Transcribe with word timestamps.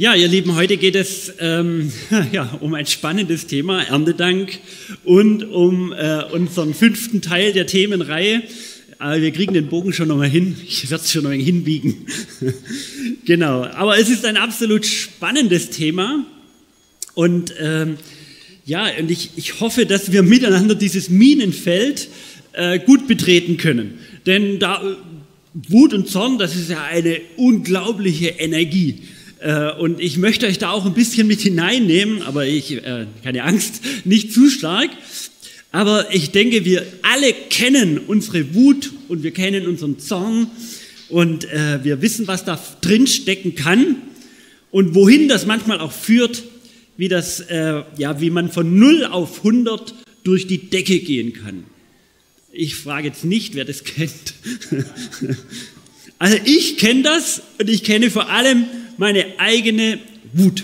Ja, 0.00 0.14
ihr 0.14 0.28
Lieben, 0.28 0.54
heute 0.54 0.78
geht 0.78 0.96
es 0.96 1.30
ähm, 1.40 1.92
ja, 2.32 2.56
um 2.62 2.72
ein 2.72 2.86
spannendes 2.86 3.46
Thema, 3.46 3.82
Erntedank, 3.82 4.58
und 5.04 5.44
um 5.44 5.92
äh, 5.92 6.24
unseren 6.32 6.72
fünften 6.72 7.20
Teil 7.20 7.52
der 7.52 7.66
Themenreihe. 7.66 8.42
Aber 8.98 9.20
wir 9.20 9.30
kriegen 9.30 9.52
den 9.52 9.66
Bogen 9.66 9.92
schon 9.92 10.08
nochmal 10.08 10.30
hin. 10.30 10.56
Ich 10.66 10.90
werde 10.90 11.04
es 11.04 11.12
schon 11.12 11.24
noch 11.24 11.32
hinbiegen. 11.32 12.06
genau. 13.26 13.64
Aber 13.64 13.98
es 13.98 14.08
ist 14.08 14.24
ein 14.24 14.38
absolut 14.38 14.86
spannendes 14.86 15.68
Thema. 15.68 16.24
Und 17.12 17.52
ähm, 17.60 17.98
ja, 18.64 18.86
und 18.98 19.10
ich, 19.10 19.32
ich 19.36 19.60
hoffe, 19.60 19.84
dass 19.84 20.12
wir 20.12 20.22
miteinander 20.22 20.76
dieses 20.76 21.10
Minenfeld 21.10 22.08
äh, 22.54 22.78
gut 22.78 23.06
betreten 23.06 23.58
können. 23.58 23.98
Denn 24.24 24.60
da 24.60 24.82
äh, 24.82 24.94
Wut 25.68 25.92
und 25.92 26.08
Zorn, 26.08 26.38
das 26.38 26.56
ist 26.56 26.70
ja 26.70 26.84
eine 26.84 27.20
unglaubliche 27.36 28.28
Energie. 28.28 29.02
Äh, 29.40 29.72
und 29.72 30.00
ich 30.00 30.18
möchte 30.18 30.46
euch 30.46 30.58
da 30.58 30.70
auch 30.70 30.84
ein 30.84 30.92
bisschen 30.92 31.26
mit 31.26 31.40
hineinnehmen, 31.40 32.22
aber 32.22 32.46
ich, 32.46 32.72
äh, 32.72 33.06
keine 33.24 33.44
Angst, 33.44 33.80
nicht 34.04 34.32
zu 34.32 34.50
stark. 34.50 34.90
Aber 35.72 36.12
ich 36.12 36.30
denke, 36.30 36.64
wir 36.64 36.84
alle 37.02 37.32
kennen 37.32 37.98
unsere 37.98 38.54
Wut 38.54 38.92
und 39.08 39.22
wir 39.22 39.30
kennen 39.30 39.66
unseren 39.66 39.98
Zorn 39.98 40.48
und 41.08 41.44
äh, 41.50 41.82
wir 41.82 42.02
wissen, 42.02 42.26
was 42.26 42.44
da 42.44 42.60
drin 42.80 43.06
stecken 43.06 43.54
kann 43.54 43.96
und 44.70 44.94
wohin 44.94 45.28
das 45.28 45.46
manchmal 45.46 45.80
auch 45.80 45.92
führt, 45.92 46.42
wie 46.96 47.08
das, 47.08 47.42
ja, 47.48 48.20
wie 48.20 48.28
man 48.28 48.52
von 48.52 48.78
0 48.78 49.06
auf 49.06 49.38
100 49.38 49.94
durch 50.22 50.46
die 50.46 50.68
Decke 50.68 50.98
gehen 50.98 51.32
kann. 51.32 51.64
Ich 52.52 52.74
frage 52.74 53.08
jetzt 53.08 53.24
nicht, 53.24 53.54
wer 53.54 53.64
das 53.64 53.84
kennt. 53.84 54.34
also 56.18 56.36
ich 56.44 56.76
kenne 56.76 57.02
das 57.02 57.40
und 57.58 57.70
ich 57.70 57.84
kenne 57.84 58.10
vor 58.10 58.28
allem 58.28 58.66
meine 59.00 59.24
eigene 59.38 59.98
Wut. 60.34 60.62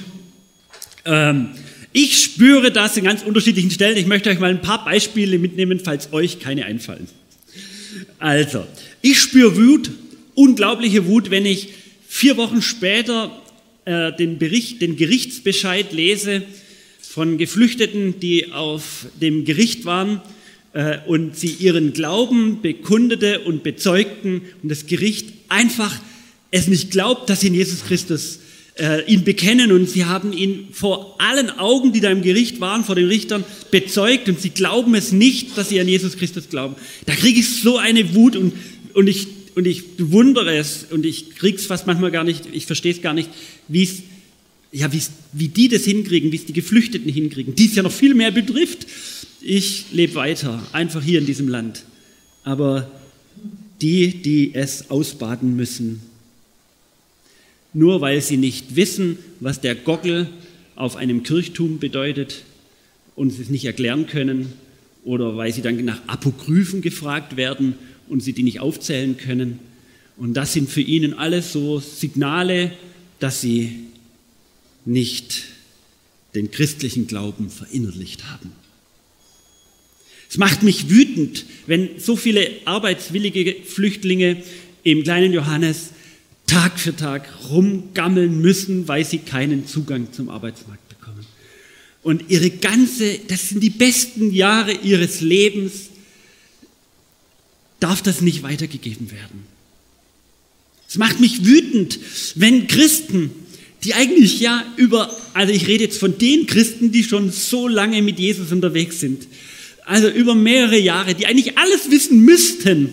Ähm, 1.06 1.48
ich 1.94 2.18
spüre 2.22 2.70
das 2.70 2.94
in 2.98 3.04
ganz 3.04 3.22
unterschiedlichen 3.22 3.70
Stellen. 3.70 3.96
Ich 3.96 4.04
möchte 4.04 4.28
euch 4.28 4.38
mal 4.38 4.50
ein 4.50 4.60
paar 4.60 4.84
Beispiele 4.84 5.38
mitnehmen, 5.38 5.80
falls 5.82 6.12
euch 6.12 6.38
keine 6.38 6.66
einfallen. 6.66 7.08
Also, 8.18 8.66
ich 9.00 9.18
spüre 9.20 9.56
Wut, 9.56 9.90
unglaubliche 10.34 11.06
Wut, 11.06 11.30
wenn 11.30 11.46
ich 11.46 11.70
vier 12.06 12.36
Wochen 12.36 12.60
später 12.60 13.42
äh, 13.86 14.12
den 14.12 14.36
Bericht, 14.36 14.82
den 14.82 14.96
Gerichtsbescheid 14.96 15.94
lese 15.94 16.42
von 17.00 17.38
Geflüchteten, 17.38 18.20
die 18.20 18.52
auf 18.52 19.06
dem 19.18 19.46
Gericht 19.46 19.86
waren 19.86 20.20
äh, 20.74 20.98
und 21.06 21.38
sie 21.38 21.56
ihren 21.58 21.94
Glauben 21.94 22.60
bekundete 22.60 23.40
und 23.40 23.62
bezeugten 23.62 24.42
und 24.62 24.68
das 24.68 24.84
Gericht 24.84 25.32
einfach 25.48 25.98
es 26.56 26.68
nicht 26.68 26.90
glaubt, 26.90 27.28
dass 27.28 27.40
sie 27.40 27.48
in 27.48 27.54
Jesus 27.54 27.84
Christus 27.84 28.40
äh, 28.78 29.04
ihn 29.10 29.24
bekennen 29.24 29.72
und 29.72 29.88
sie 29.88 30.04
haben 30.04 30.32
ihn 30.32 30.68
vor 30.72 31.16
allen 31.18 31.50
Augen, 31.50 31.92
die 31.92 32.00
da 32.00 32.10
im 32.10 32.22
Gericht 32.22 32.60
waren, 32.60 32.84
vor 32.84 32.94
den 32.94 33.06
Richtern, 33.06 33.44
bezeugt 33.70 34.28
und 34.28 34.40
sie 34.40 34.50
glauben 34.50 34.94
es 34.94 35.12
nicht, 35.12 35.56
dass 35.56 35.68
sie 35.68 35.80
an 35.80 35.88
Jesus 35.88 36.16
Christus 36.16 36.48
glauben. 36.48 36.76
Da 37.06 37.14
kriege 37.14 37.40
ich 37.40 37.60
so 37.60 37.78
eine 37.78 38.14
Wut 38.14 38.36
und, 38.36 38.52
und, 38.94 39.06
ich, 39.06 39.26
und 39.54 39.66
ich 39.66 39.96
bewundere 39.96 40.56
es 40.56 40.86
und 40.90 41.06
ich 41.06 41.36
kriege 41.36 41.56
es 41.56 41.66
fast 41.66 41.86
manchmal 41.86 42.10
gar 42.10 42.24
nicht, 42.24 42.44
ich 42.52 42.66
verstehe 42.66 42.92
es 42.92 43.00
gar 43.02 43.14
nicht, 43.14 43.30
wie 43.68 43.84
es 43.84 44.02
ja, 44.72 44.90
wie 45.32 45.48
die 45.48 45.68
das 45.68 45.84
hinkriegen, 45.84 46.32
wie 46.32 46.36
es 46.36 46.44
die 46.44 46.52
Geflüchteten 46.52 47.10
hinkriegen, 47.10 47.54
die 47.54 47.66
es 47.66 47.76
ja 47.76 47.82
noch 47.82 47.92
viel 47.92 48.14
mehr 48.14 48.30
betrifft. 48.30 48.86
Ich 49.40 49.86
lebe 49.92 50.16
weiter, 50.16 50.62
einfach 50.72 51.02
hier 51.02 51.18
in 51.18 51.24
diesem 51.24 51.48
Land. 51.48 51.84
Aber 52.42 52.90
die, 53.80 54.22
die 54.22 54.54
es 54.54 54.90
ausbaden 54.90 55.56
müssen, 55.56 56.02
nur 57.76 58.00
weil 58.00 58.22
sie 58.22 58.38
nicht 58.38 58.74
wissen, 58.74 59.18
was 59.38 59.60
der 59.60 59.74
Gockel 59.74 60.28
auf 60.76 60.96
einem 60.96 61.22
Kirchtum 61.24 61.78
bedeutet 61.78 62.42
und 63.16 63.38
es 63.38 63.50
nicht 63.50 63.66
erklären 63.66 64.06
können 64.06 64.54
oder 65.04 65.36
weil 65.36 65.52
sie 65.52 65.60
dann 65.60 65.84
nach 65.84 66.00
Apokryphen 66.06 66.80
gefragt 66.80 67.36
werden 67.36 67.74
und 68.08 68.22
sie 68.22 68.32
die 68.32 68.44
nicht 68.44 68.60
aufzählen 68.60 69.18
können. 69.18 69.58
Und 70.16 70.32
das 70.34 70.54
sind 70.54 70.70
für 70.70 70.80
ihnen 70.80 71.12
alles 71.12 71.52
so 71.52 71.78
Signale, 71.78 72.72
dass 73.18 73.42
sie 73.42 73.72
nicht 74.86 75.44
den 76.34 76.50
christlichen 76.50 77.06
Glauben 77.06 77.50
verinnerlicht 77.50 78.24
haben. 78.24 78.52
Es 80.30 80.38
macht 80.38 80.62
mich 80.62 80.88
wütend, 80.88 81.44
wenn 81.66 81.90
so 81.98 82.16
viele 82.16 82.48
arbeitswillige 82.64 83.54
Flüchtlinge 83.66 84.42
im 84.82 85.02
kleinen 85.02 85.34
Johannes 85.34 85.90
Tag 86.46 86.78
für 86.78 86.94
Tag 86.94 87.28
rumgammeln 87.48 88.40
müssen, 88.40 88.88
weil 88.88 89.04
sie 89.04 89.18
keinen 89.18 89.66
Zugang 89.66 90.12
zum 90.12 90.28
Arbeitsmarkt 90.28 90.88
bekommen. 90.88 91.26
Und 92.02 92.30
ihre 92.30 92.50
ganze, 92.50 93.18
das 93.28 93.48
sind 93.48 93.62
die 93.62 93.70
besten 93.70 94.32
Jahre 94.32 94.72
ihres 94.72 95.20
Lebens, 95.20 95.90
darf 97.80 98.00
das 98.02 98.20
nicht 98.20 98.42
weitergegeben 98.42 99.10
werden. 99.10 99.44
Es 100.88 100.98
macht 100.98 101.20
mich 101.20 101.44
wütend, 101.44 101.98
wenn 102.36 102.68
Christen, 102.68 103.30
die 103.82 103.94
eigentlich 103.94 104.40
ja 104.40 104.64
über, 104.76 105.14
also 105.34 105.52
ich 105.52 105.66
rede 105.66 105.84
jetzt 105.84 105.98
von 105.98 106.16
den 106.16 106.46
Christen, 106.46 106.92
die 106.92 107.02
schon 107.02 107.32
so 107.32 107.66
lange 107.66 108.02
mit 108.02 108.18
Jesus 108.18 108.52
unterwegs 108.52 109.00
sind, 109.00 109.26
also 109.84 110.08
über 110.08 110.34
mehrere 110.34 110.78
Jahre, 110.78 111.14
die 111.14 111.26
eigentlich 111.26 111.58
alles 111.58 111.90
wissen 111.90 112.20
müssten, 112.20 112.90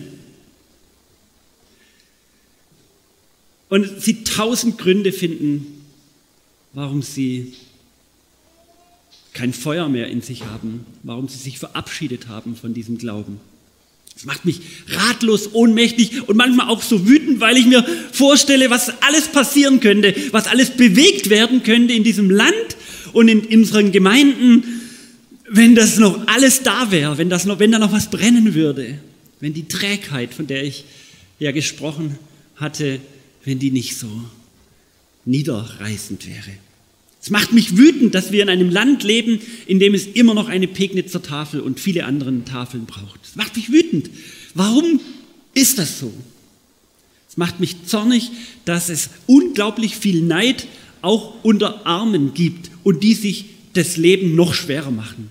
Und 3.74 4.00
sie 4.00 4.22
tausend 4.22 4.78
Gründe 4.78 5.10
finden, 5.10 5.66
warum 6.74 7.02
sie 7.02 7.54
kein 9.32 9.52
Feuer 9.52 9.88
mehr 9.88 10.06
in 10.06 10.22
sich 10.22 10.44
haben, 10.44 10.86
warum 11.02 11.26
sie 11.26 11.38
sich 11.38 11.58
verabschiedet 11.58 12.28
haben 12.28 12.54
von 12.54 12.72
diesem 12.72 12.98
Glauben. 12.98 13.40
Das 14.14 14.26
macht 14.26 14.44
mich 14.44 14.60
ratlos, 14.86 15.54
ohnmächtig 15.54 16.28
und 16.28 16.36
manchmal 16.36 16.68
auch 16.68 16.82
so 16.82 17.08
wütend, 17.08 17.40
weil 17.40 17.56
ich 17.56 17.66
mir 17.66 17.84
vorstelle, 18.12 18.70
was 18.70 19.02
alles 19.02 19.26
passieren 19.26 19.80
könnte, 19.80 20.14
was 20.30 20.46
alles 20.46 20.70
bewegt 20.70 21.28
werden 21.28 21.64
könnte 21.64 21.94
in 21.94 22.04
diesem 22.04 22.30
Land 22.30 22.76
und 23.12 23.26
in 23.26 23.40
unseren 23.40 23.90
Gemeinden, 23.90 24.62
wenn 25.50 25.74
das 25.74 25.98
noch 25.98 26.28
alles 26.28 26.62
da 26.62 26.92
wäre, 26.92 27.18
wenn, 27.18 27.28
das 27.28 27.44
noch, 27.44 27.58
wenn 27.58 27.72
da 27.72 27.80
noch 27.80 27.90
was 27.90 28.08
brennen 28.08 28.54
würde, 28.54 29.00
wenn 29.40 29.52
die 29.52 29.66
Trägheit, 29.66 30.32
von 30.32 30.46
der 30.46 30.62
ich 30.62 30.84
ja 31.40 31.50
gesprochen 31.50 32.20
hatte, 32.54 33.00
wenn 33.44 33.58
die 33.58 33.70
nicht 33.70 33.96
so 33.96 34.08
niederreißend 35.24 36.26
wäre. 36.26 36.50
Es 37.22 37.30
macht 37.30 37.52
mich 37.52 37.78
wütend, 37.78 38.14
dass 38.14 38.32
wir 38.32 38.42
in 38.42 38.50
einem 38.50 38.68
Land 38.68 39.02
leben, 39.02 39.40
in 39.66 39.78
dem 39.78 39.94
es 39.94 40.06
immer 40.06 40.34
noch 40.34 40.48
eine 40.48 40.68
Pegnitzer 40.68 41.22
Tafel 41.22 41.60
und 41.60 41.80
viele 41.80 42.04
andere 42.04 42.44
Tafeln 42.44 42.84
braucht. 42.84 43.20
Es 43.24 43.34
macht 43.34 43.56
mich 43.56 43.72
wütend. 43.72 44.10
Warum 44.52 45.00
ist 45.54 45.78
das 45.78 45.98
so? 45.98 46.12
Es 47.26 47.38
macht 47.38 47.60
mich 47.60 47.86
zornig, 47.86 48.30
dass 48.66 48.90
es 48.90 49.08
unglaublich 49.26 49.96
viel 49.96 50.20
Neid 50.20 50.66
auch 51.00 51.42
unter 51.42 51.86
Armen 51.86 52.34
gibt 52.34 52.70
und 52.82 53.02
die 53.02 53.14
sich 53.14 53.46
das 53.72 53.96
Leben 53.96 54.36
noch 54.36 54.54
schwerer 54.54 54.90
machen. 54.90 55.30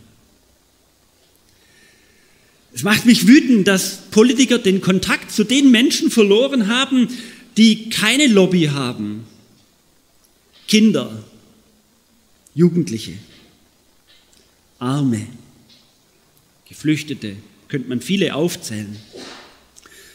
Es 2.73 2.81
macht 2.81 3.05
mich 3.05 3.27
wütend, 3.27 3.67
dass 3.67 4.09
Politiker 4.09 4.57
den 4.57 4.81
Kontakt 4.81 5.31
zu 5.31 5.43
den 5.43 5.69
Menschen 5.69 6.09
verloren 6.09 6.67
haben, 6.67 7.07
die 7.57 7.89
keine 7.89 8.27
Lobby 8.27 8.65
haben. 8.65 9.25
Kinder, 10.67 11.23
Jugendliche, 12.55 13.13
Arme, 14.79 15.27
Geflüchtete, 16.67 17.35
könnte 17.67 17.89
man 17.89 18.01
viele 18.01 18.35
aufzählen. 18.35 18.95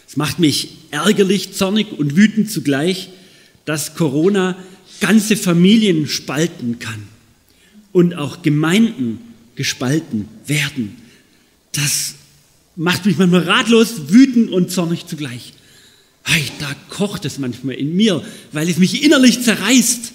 Es 0.09 0.17
macht 0.17 0.39
mich 0.39 0.77
ärgerlich, 0.91 1.53
zornig 1.53 1.93
und 1.93 2.17
wütend 2.17 2.51
zugleich, 2.51 3.11
dass 3.65 3.95
Corona 3.95 4.57
ganze 5.01 5.37
Familien 5.37 6.09
spalten 6.09 6.79
kann 6.79 7.07
und 7.93 8.15
auch 8.15 8.43
Gemeinden 8.43 9.21
gespalten 9.55 10.29
werden. 10.47 10.97
Das 11.73 12.15
macht 12.77 13.07
mich 13.07 13.19
manchmal 13.19 13.43
ratlos, 13.43 14.09
wütend 14.09 14.51
und 14.51 14.71
zornig 14.71 15.07
zugleich. 15.07 15.53
Hey, 16.31 16.45
da 16.59 16.75
kocht 16.91 17.25
es 17.25 17.39
manchmal 17.39 17.77
in 17.77 17.97
mir, 17.97 18.23
weil 18.53 18.69
es 18.69 18.77
mich 18.77 19.03
innerlich 19.03 19.41
zerreißt. 19.43 20.13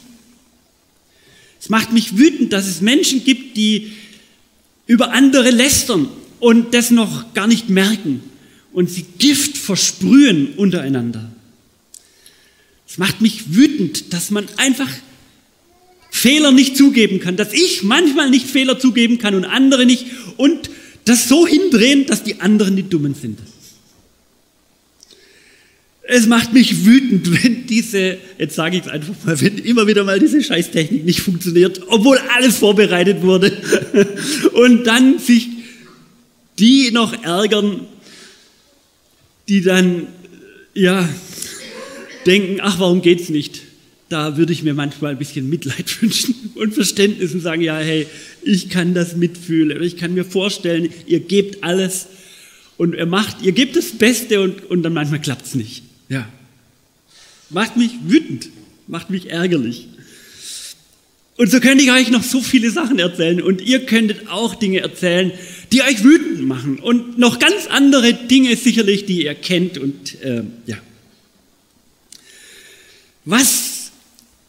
Es 1.60 1.70
macht 1.70 1.92
mich 1.92 2.20
wütend, 2.20 2.54
dass 2.54 2.68
es 2.68 2.82
Menschen 2.82 3.24
gibt, 3.24 3.58
die 3.58 3.94
über 4.86 5.12
andere 5.12 5.50
lästern 5.50 6.08
und 6.40 6.76
das 6.76 6.92
noch 6.92 7.34
gar 7.34 7.48
nicht 7.48 7.70
merken 7.70 8.22
und 8.74 8.92
sie 8.92 9.06
Gift 9.18 9.58
versprühen 9.58 10.54
untereinander. 10.56 11.32
Es 12.88 13.00
macht 13.00 13.22
mich 13.22 13.56
wütend, 13.56 14.14
dass 14.14 14.30
man 14.30 14.46
einfach 14.58 14.90
Fehler 16.12 16.52
nicht 16.52 16.78
zugeben 16.78 17.20
kann, 17.22 17.38
dass 17.38 17.54
ich 17.54 17.82
manchmal 17.82 18.30
nicht 18.30 18.46
Fehler 18.46 18.78
zugeben 18.78 19.18
kann 19.18 19.34
und 19.34 19.46
andere 19.46 19.88
nicht 19.88 20.06
und 20.38 20.70
das 21.06 21.28
so 21.28 21.48
hindrehen, 21.48 22.06
dass 22.06 22.24
die 22.24 22.40
anderen 22.40 22.76
die 22.76 22.84
Dummen 22.84 23.16
sind. 23.16 23.40
Es 26.06 26.28
macht 26.28 26.52
mich 26.52 26.86
wütend, 26.86 27.44
wenn 27.44 27.66
diese, 27.66 28.18
jetzt 28.38 28.56
sage 28.56 28.76
ich 28.78 28.84
es 28.84 28.90
einfach 28.90 29.14
mal, 29.26 29.40
wenn 29.40 29.58
immer 29.60 29.88
wieder 29.88 30.04
mal 30.04 30.20
diese 30.20 30.44
Scheißtechnik 30.44 31.06
nicht 31.06 31.22
funktioniert, 31.22 31.82
obwohl 31.88 32.18
alles 32.36 32.58
vorbereitet 32.58 33.22
wurde. 33.22 33.54
Und 34.54 34.84
dann 34.84 35.18
sich 35.20 35.48
die 36.60 36.92
noch 36.92 37.24
ärgern, 37.24 37.82
die 39.48 39.62
dann, 39.62 40.08
ja, 40.74 41.08
denken, 42.26 42.60
ach, 42.62 42.80
warum 42.80 43.02
geht's 43.02 43.30
nicht? 43.30 43.62
Da 44.10 44.38
würde 44.38 44.54
ich 44.54 44.64
mir 44.64 44.74
manchmal 44.74 45.12
ein 45.12 45.18
bisschen 45.18 45.50
Mitleid 45.50 46.02
wünschen 46.02 46.36
und 46.56 46.74
Verständnis 46.74 47.34
und 47.34 47.40
sagen, 47.40 47.62
ja, 47.62 47.78
hey, 47.78 48.08
ich 48.44 48.70
kann 48.70 48.94
das 48.94 49.16
mitfühlen 49.16 49.82
ich 49.82 49.98
kann 49.98 50.14
mir 50.14 50.26
vorstellen, 50.26 50.90
ihr 51.08 51.22
gebt 51.22 51.64
alles 51.64 52.08
und 52.78 52.94
ihr 52.94 53.06
macht, 53.06 53.38
ihr 53.42 53.54
gebt 53.54 53.76
das 53.76 53.92
Beste 53.92 54.42
und, 54.42 54.70
und 54.70 54.84
dann 54.84 54.94
manchmal 54.94 55.22
klappt's 55.22 55.56
nicht. 55.56 55.84
Macht 57.54 57.78
mich 57.78 57.92
wütend, 58.06 58.50
macht 58.88 59.10
mich 59.10 59.30
ärgerlich. 59.30 59.88
Und 61.36 61.50
so 61.50 61.60
könnte 61.60 61.84
ich 61.84 61.92
euch 61.92 62.12
noch 62.12 62.24
so 62.24 62.42
viele 62.42 62.70
Sachen 62.70 63.00
erzählen 63.00 63.42
und 63.42 63.62
ihr 63.62 63.86
könntet 63.86 64.28
auch 64.30 64.56
Dinge 64.56 64.80
erzählen, 64.82 65.32
die 65.72 65.82
euch 65.82 66.04
wütend 66.04 66.48
machen 66.48 66.80
und 66.80 67.18
noch 67.18 67.40
ganz 67.40 67.68
andere 67.68 68.14
Dinge 68.14 68.56
sicherlich, 68.56 69.06
die 69.06 69.24
ihr 69.24 69.34
kennt 69.34 69.78
und 69.78 70.22
äh, 70.22 70.44
ja. 70.68 70.78
Was 73.26 73.92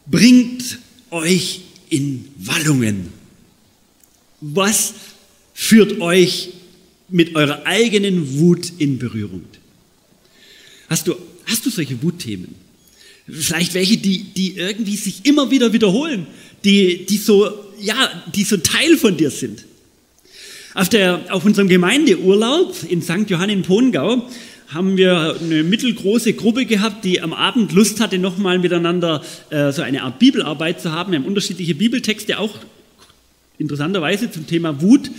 bringt 0.05 0.79
euch 1.09 1.61
in 1.89 2.27
Wallungen? 2.37 3.11
Was 4.41 4.93
führt 5.53 6.01
euch 6.01 6.49
mit 7.09 7.35
eurer 7.35 7.65
eigenen 7.65 8.37
Wut 8.39 8.73
in 8.77 8.99
Berührung? 8.99 9.45
Hast 10.87 11.07
du 11.07 11.15
Hast 11.45 11.65
du 11.65 11.69
solche 11.69 12.01
Wutthemen? 12.01 12.55
Vielleicht 13.27 13.73
welche, 13.73 13.97
die, 13.97 14.23
die 14.23 14.57
irgendwie 14.57 14.95
sich 14.95 15.25
immer 15.25 15.49
wieder 15.49 15.73
wiederholen, 15.73 16.27
die, 16.63 17.05
die, 17.05 17.17
so, 17.17 17.51
ja, 17.81 17.95
die 18.33 18.43
so 18.43 18.57
Teil 18.57 18.97
von 18.97 19.17
dir 19.17 19.31
sind. 19.31 19.65
Auf, 20.75 20.89
der, 20.89 21.21
auf 21.29 21.45
unserem 21.45 21.67
Gemeindeurlaub 21.67 22.75
in 22.89 23.01
St. 23.01 23.29
Johann 23.29 23.49
in 23.49 23.63
Pongau 23.63 24.29
haben 24.67 24.97
wir 24.97 25.37
eine 25.41 25.63
mittelgroße 25.63 26.33
Gruppe 26.33 26.65
gehabt, 26.65 27.05
die 27.05 27.21
am 27.21 27.33
Abend 27.33 27.71
Lust 27.71 27.99
hatte, 27.99 28.17
nochmal 28.17 28.59
miteinander 28.59 29.23
äh, 29.49 29.71
so 29.71 29.81
eine 29.81 30.03
Art 30.03 30.19
Bibelarbeit 30.19 30.81
zu 30.81 30.91
haben. 30.91 31.11
Wir 31.11 31.19
haben 31.19 31.25
unterschiedliche 31.25 31.75
Bibeltexte 31.75 32.39
auch 32.39 32.57
interessanterweise 33.57 34.29
zum 34.29 34.47
Thema 34.47 34.81
Wut 34.81 35.09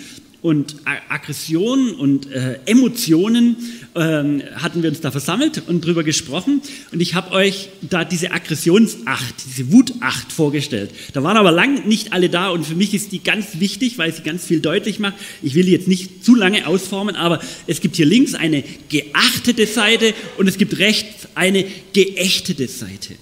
und 0.42 0.76
Aggression 1.08 1.92
und 1.92 2.30
äh, 2.30 2.58
Emotionen 2.66 3.56
ähm, 3.94 4.42
hatten 4.54 4.82
wir 4.82 4.90
uns 4.90 5.00
da 5.00 5.10
versammelt 5.10 5.62
und 5.66 5.84
drüber 5.84 6.04
gesprochen. 6.04 6.62
Und 6.92 7.00
ich 7.00 7.14
habe 7.14 7.32
euch 7.32 7.68
da 7.80 8.04
diese 8.04 8.32
Aggressionsacht, 8.32 9.34
diese 9.46 9.72
Wutacht 9.72 10.30
vorgestellt. 10.30 10.90
Da 11.14 11.22
waren 11.22 11.36
aber 11.36 11.52
lang 11.52 11.86
nicht 11.88 12.12
alle 12.12 12.28
da 12.28 12.50
und 12.50 12.64
für 12.64 12.74
mich 12.74 12.94
ist 12.94 13.12
die 13.12 13.22
ganz 13.22 13.58
wichtig, 13.58 13.98
weil 13.98 14.12
sie 14.12 14.22
ganz 14.22 14.44
viel 14.44 14.60
deutlich 14.60 14.98
macht. 14.98 15.14
Ich 15.42 15.54
will 15.54 15.64
die 15.64 15.72
jetzt 15.72 15.88
nicht 15.88 16.24
zu 16.24 16.34
lange 16.34 16.66
ausformen, 16.66 17.16
aber 17.16 17.40
es 17.66 17.80
gibt 17.80 17.96
hier 17.96 18.06
links 18.06 18.34
eine 18.34 18.62
geachtete 18.88 19.66
Seite 19.66 20.14
und 20.36 20.48
es 20.48 20.58
gibt 20.58 20.78
rechts 20.78 21.28
eine 21.34 21.64
geächtete 21.92 22.68
Seite. 22.68 23.14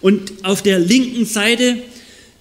Und 0.00 0.44
auf 0.44 0.62
der 0.62 0.78
linken 0.78 1.24
Seite 1.24 1.78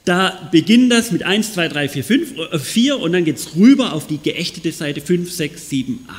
da 0.05 0.49
beginnt 0.51 0.91
das 0.91 1.11
mit 1.11 1.23
1, 1.23 1.53
2, 1.53 1.67
3, 1.67 1.89
4, 1.89 2.03
5, 2.03 2.61
4 2.61 2.99
und 2.99 3.11
dann 3.11 3.25
geht 3.25 3.37
es 3.37 3.55
rüber 3.55 3.93
auf 3.93 4.05
die 4.05 4.19
geächtete 4.19 4.71
Seite 4.71 5.01
5, 5.01 5.31
6, 5.31 5.69
7, 5.69 6.05
8. 6.07 6.17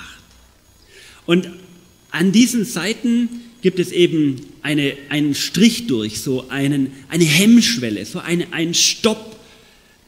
Und 1.27 1.51
an 2.11 2.33
diesen 2.33 2.65
Seiten 2.65 3.29
gibt 3.63 3.79
es 3.79 3.93
eben 3.93 4.41
eine, 4.63 4.95
einen 5.09 5.35
Strich 5.35 5.87
durch, 5.87 6.21
so 6.21 6.49
einen, 6.49 6.93
eine 7.09 7.25
Hemmschwelle, 7.25 8.05
so 8.05 8.19
eine, 8.19 8.53
einen 8.53 8.75
Stopp, 8.75 9.39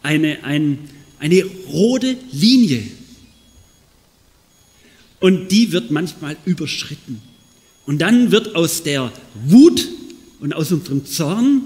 eine, 0.03 0.45
ein, 0.45 0.79
eine 1.21 1.45
rote 1.69 2.17
Linie. 2.33 2.83
Und 5.21 5.49
die 5.51 5.73
wird 5.73 5.91
manchmal 5.91 6.37
überschritten. 6.45 7.21
Und 7.87 7.99
dann 7.99 8.33
wird 8.33 8.55
aus 8.55 8.83
der 8.83 9.13
Wut 9.47 9.89
und 10.41 10.53
aus 10.53 10.71
unserem 10.73 11.07
Zorn 11.07 11.63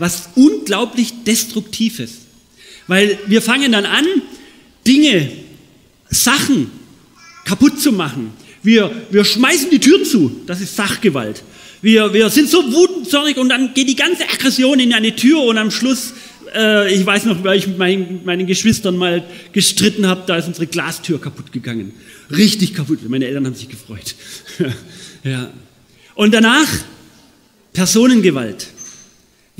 was 0.00 0.30
unglaublich 0.34 1.12
Destruktives. 1.24 2.12
Weil 2.86 3.18
wir 3.26 3.42
fangen 3.42 3.70
dann 3.72 3.84
an, 3.84 4.06
Dinge, 4.86 5.30
Sachen 6.08 6.70
kaputt 7.44 7.80
zu 7.80 7.92
machen. 7.92 8.32
Wir, 8.62 8.90
wir 9.10 9.24
schmeißen 9.24 9.70
die 9.70 9.78
Tür 9.78 10.02
zu, 10.02 10.40
das 10.46 10.60
ist 10.60 10.74
Sachgewalt. 10.74 11.42
Wir, 11.82 12.12
wir 12.12 12.28
sind 12.30 12.48
so 12.48 12.72
wutenzornig 12.72 13.36
und 13.36 13.50
dann 13.50 13.72
geht 13.74 13.88
die 13.88 13.96
ganze 13.96 14.24
Aggression 14.24 14.80
in 14.80 14.92
eine 14.92 15.14
Tür 15.14 15.42
und 15.42 15.56
am 15.56 15.70
Schluss, 15.70 16.14
äh, 16.54 16.92
ich 16.92 17.04
weiß 17.04 17.26
noch, 17.26 17.42
weil 17.44 17.58
ich 17.58 17.66
mit 17.66 17.78
meinen, 17.78 18.24
meinen 18.24 18.46
Geschwistern 18.46 18.96
mal 18.96 19.24
gestritten 19.52 20.06
habe, 20.06 20.24
da 20.26 20.36
ist 20.36 20.48
unsere 20.48 20.66
Glastür 20.66 21.20
kaputt 21.20 21.52
gegangen. 21.52 21.92
Richtig 22.30 22.74
kaputt. 22.74 22.98
Meine 23.08 23.26
Eltern 23.26 23.46
haben 23.46 23.54
sich 23.54 23.68
gefreut. 23.68 24.14
ja. 25.24 25.50
Und 26.14 26.32
danach 26.32 26.68
Personengewalt. 27.72 28.66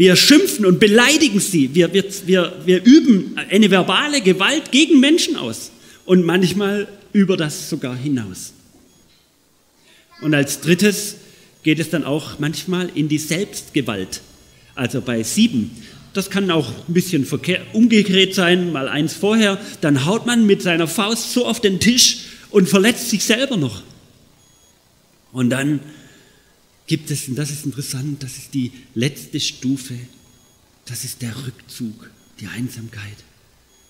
Wir 0.00 0.16
schimpfen 0.16 0.64
und 0.64 0.80
beleidigen 0.80 1.40
sie. 1.40 1.74
Wir, 1.74 1.92
wir, 1.92 2.06
wir, 2.24 2.62
wir 2.64 2.82
üben 2.84 3.36
eine 3.50 3.70
verbale 3.70 4.22
Gewalt 4.22 4.72
gegen 4.72 4.98
Menschen 4.98 5.36
aus 5.36 5.72
und 6.06 6.24
manchmal 6.24 6.88
über 7.12 7.36
das 7.36 7.68
sogar 7.68 7.94
hinaus. 7.94 8.54
Und 10.22 10.32
als 10.32 10.62
drittes 10.62 11.16
geht 11.64 11.80
es 11.80 11.90
dann 11.90 12.04
auch 12.04 12.38
manchmal 12.38 12.88
in 12.94 13.10
die 13.10 13.18
Selbstgewalt. 13.18 14.22
Also 14.74 15.02
bei 15.02 15.22
sieben. 15.22 15.70
Das 16.14 16.30
kann 16.30 16.50
auch 16.50 16.70
ein 16.88 16.94
bisschen 16.94 17.26
umgekehrt 17.74 18.32
sein, 18.32 18.72
mal 18.72 18.88
eins 18.88 19.12
vorher. 19.12 19.60
Dann 19.82 20.06
haut 20.06 20.24
man 20.24 20.46
mit 20.46 20.62
seiner 20.62 20.88
Faust 20.88 21.34
so 21.34 21.44
auf 21.44 21.60
den 21.60 21.78
Tisch 21.78 22.20
und 22.48 22.70
verletzt 22.70 23.10
sich 23.10 23.22
selber 23.22 23.58
noch. 23.58 23.82
Und 25.30 25.50
dann 25.50 25.80
gibt 26.90 27.12
es, 27.12 27.28
und 27.28 27.36
das 27.36 27.52
ist 27.52 27.64
interessant, 27.64 28.20
das 28.20 28.36
ist 28.36 28.52
die 28.52 28.72
letzte 28.96 29.38
Stufe, 29.38 29.94
das 30.86 31.04
ist 31.04 31.22
der 31.22 31.32
Rückzug, 31.46 32.10
die 32.40 32.48
Einsamkeit, 32.48 33.16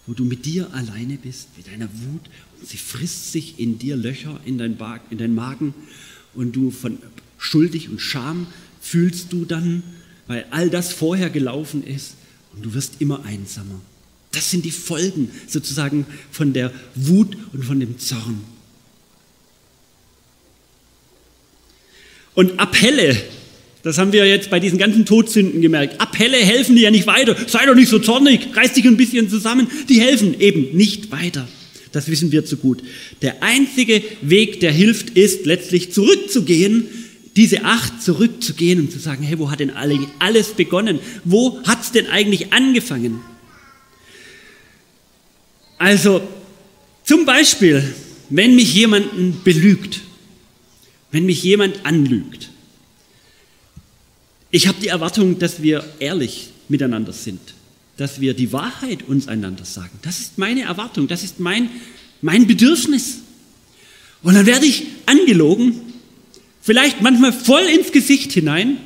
wo 0.07 0.13
du 0.13 0.27
mit 0.27 0.45
dir 0.45 0.71
alleine 0.75 1.17
bist, 1.17 1.49
mit 1.57 1.67
deiner 1.67 1.89
Wut, 1.89 2.21
und 2.61 2.69
sie 2.69 2.77
frisst 2.77 3.33
sich 3.33 3.59
in 3.59 3.79
dir 3.79 3.97
Löcher 3.97 4.39
in 4.45 4.59
dein, 4.59 4.77
in 5.09 5.17
dein 5.17 5.35
Magen 5.35 5.73
und 6.35 6.55
du 6.55 6.71
von 6.71 6.99
schuldig 7.39 7.89
und 7.89 8.03
Scham 8.03 8.47
fühlst 8.83 9.33
du 9.33 9.47
dann, 9.47 9.83
weil 10.27 10.45
all 10.51 10.69
das 10.69 10.93
vorher 10.93 11.31
gelaufen 11.31 11.83
ist 11.83 12.17
und 12.53 12.67
du 12.67 12.75
wirst 12.75 12.97
immer 12.99 13.25
einsamer. 13.25 13.81
Das 14.33 14.51
sind 14.51 14.67
die 14.67 14.71
Folgen 14.71 15.31
sozusagen 15.49 16.05
von 16.31 16.53
der 16.53 16.71
Wut 16.95 17.35
und 17.55 17.65
von 17.65 17.81
dem 17.81 17.99
Zorn. 17.99 18.43
Und 22.41 22.59
Appelle, 22.59 23.21
das 23.83 23.99
haben 23.99 24.15
wir 24.15 24.25
jetzt 24.25 24.49
bei 24.49 24.61
diesen 24.61 24.79
ganzen 24.79 25.05
Todsünden 25.05 25.61
gemerkt. 25.61 26.01
Appelle 26.01 26.39
helfen 26.39 26.75
dir 26.75 26.85
ja 26.85 26.91
nicht 26.91 27.07
weiter. 27.07 27.37
Sei 27.47 27.67
doch 27.67 27.75
nicht 27.75 27.91
so 27.91 27.99
zornig, 27.99 28.57
reiß 28.57 28.73
dich 28.73 28.87
ein 28.87 28.97
bisschen 28.97 29.29
zusammen. 29.29 29.67
Die 29.91 30.01
helfen 30.01 30.41
eben 30.41 30.75
nicht 30.75 31.13
weiter. 31.13 31.47
Das 31.93 32.09
wissen 32.09 32.33
wir 32.33 32.47
zu 32.47 32.57
gut. 32.57 32.83
Der 33.21 33.43
einzige 33.43 34.03
Weg, 34.23 34.61
der 34.61 34.73
hilft, 34.73 35.11
ist 35.11 35.45
letztlich 35.45 35.93
zurückzugehen, 35.93 36.87
diese 37.37 37.67
Acht 37.67 38.03
zurückzugehen 38.03 38.81
und 38.81 38.91
zu 38.91 38.99
sagen, 38.99 39.23
hey, 39.23 39.39
wo 39.39 39.51
hat 39.51 39.61
denn 39.61 39.73
alles 40.19 40.55
begonnen? 40.55 40.99
Wo 41.25 41.63
hat 41.67 41.83
es 41.83 41.93
denn 41.93 42.07
eigentlich 42.07 42.55
angefangen? 42.55 43.21
Also 45.77 46.23
zum 47.05 47.27
Beispiel, 47.27 47.85
wenn 48.31 48.57
mich 48.57 48.73
jemanden 48.73 49.43
belügt, 49.45 50.01
wenn 51.13 51.27
mich 51.27 51.43
jemand 51.43 51.85
anlügt. 51.85 52.51
Ich 54.51 54.67
habe 54.67 54.81
die 54.81 54.89
Erwartung, 54.89 55.39
dass 55.39 55.63
wir 55.63 55.85
ehrlich 55.99 56.51
miteinander 56.69 57.13
sind, 57.13 57.41
dass 57.97 58.21
wir 58.21 58.35
die 58.35 58.53
Wahrheit 58.53 59.07
uns 59.07 59.29
einander 59.29 59.65
sagen. 59.65 59.99
Das 60.03 60.21
ist 60.21 60.39
meine 60.39 60.63
Erwartung, 60.63 61.09
das 61.09 61.23
ist 61.23 61.41
mein, 61.41 61.71
mein 62.21 62.47
Bedürfnis. 62.47 63.19
Und 64.23 64.35
dann 64.35 64.47
werde 64.47 64.67
ich 64.67 64.87
angelogen, 65.07 65.81
vielleicht 66.61 67.01
manchmal 67.01 67.33
voll 67.33 67.63
ins 67.63 67.93
Gesicht 67.93 68.33
hinein, 68.33 68.79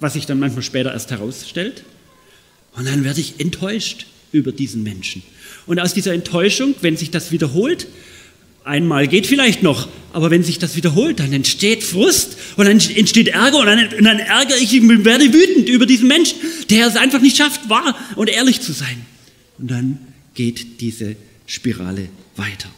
was 0.00 0.14
sich 0.14 0.26
dann 0.26 0.38
manchmal 0.38 0.62
später 0.62 0.92
erst 0.92 1.10
herausstellt. 1.10 1.84
Und 2.74 2.86
dann 2.86 3.04
werde 3.04 3.20
ich 3.20 3.38
enttäuscht 3.38 4.06
über 4.32 4.50
diesen 4.50 4.82
Menschen. 4.82 5.22
Und 5.66 5.78
aus 5.78 5.94
dieser 5.94 6.14
Enttäuschung, 6.14 6.74
wenn 6.80 6.96
sich 6.96 7.10
das 7.10 7.30
wiederholt, 7.32 7.86
Einmal 8.64 9.08
geht 9.08 9.26
vielleicht 9.26 9.62
noch, 9.62 9.88
aber 10.12 10.30
wenn 10.30 10.44
sich 10.44 10.58
das 10.58 10.76
wiederholt, 10.76 11.18
dann 11.18 11.32
entsteht 11.32 11.82
Frust 11.82 12.36
und 12.56 12.66
dann 12.66 12.78
entsteht 12.78 13.28
Ärger 13.28 13.58
und 13.58 13.66
dann, 13.66 13.90
dann 14.04 14.18
ärgere 14.20 14.58
ich 14.58 14.80
und 14.80 15.04
werde 15.04 15.32
wütend 15.32 15.68
über 15.68 15.86
diesen 15.86 16.06
Menschen, 16.06 16.38
der 16.70 16.86
es 16.86 16.96
einfach 16.96 17.20
nicht 17.20 17.36
schafft, 17.36 17.68
wahr 17.68 17.96
und 18.14 18.28
ehrlich 18.28 18.60
zu 18.60 18.72
sein. 18.72 19.04
Und 19.58 19.70
dann 19.70 19.98
geht 20.34 20.80
diese 20.80 21.16
Spirale 21.46 22.08
weiter. 22.36 22.68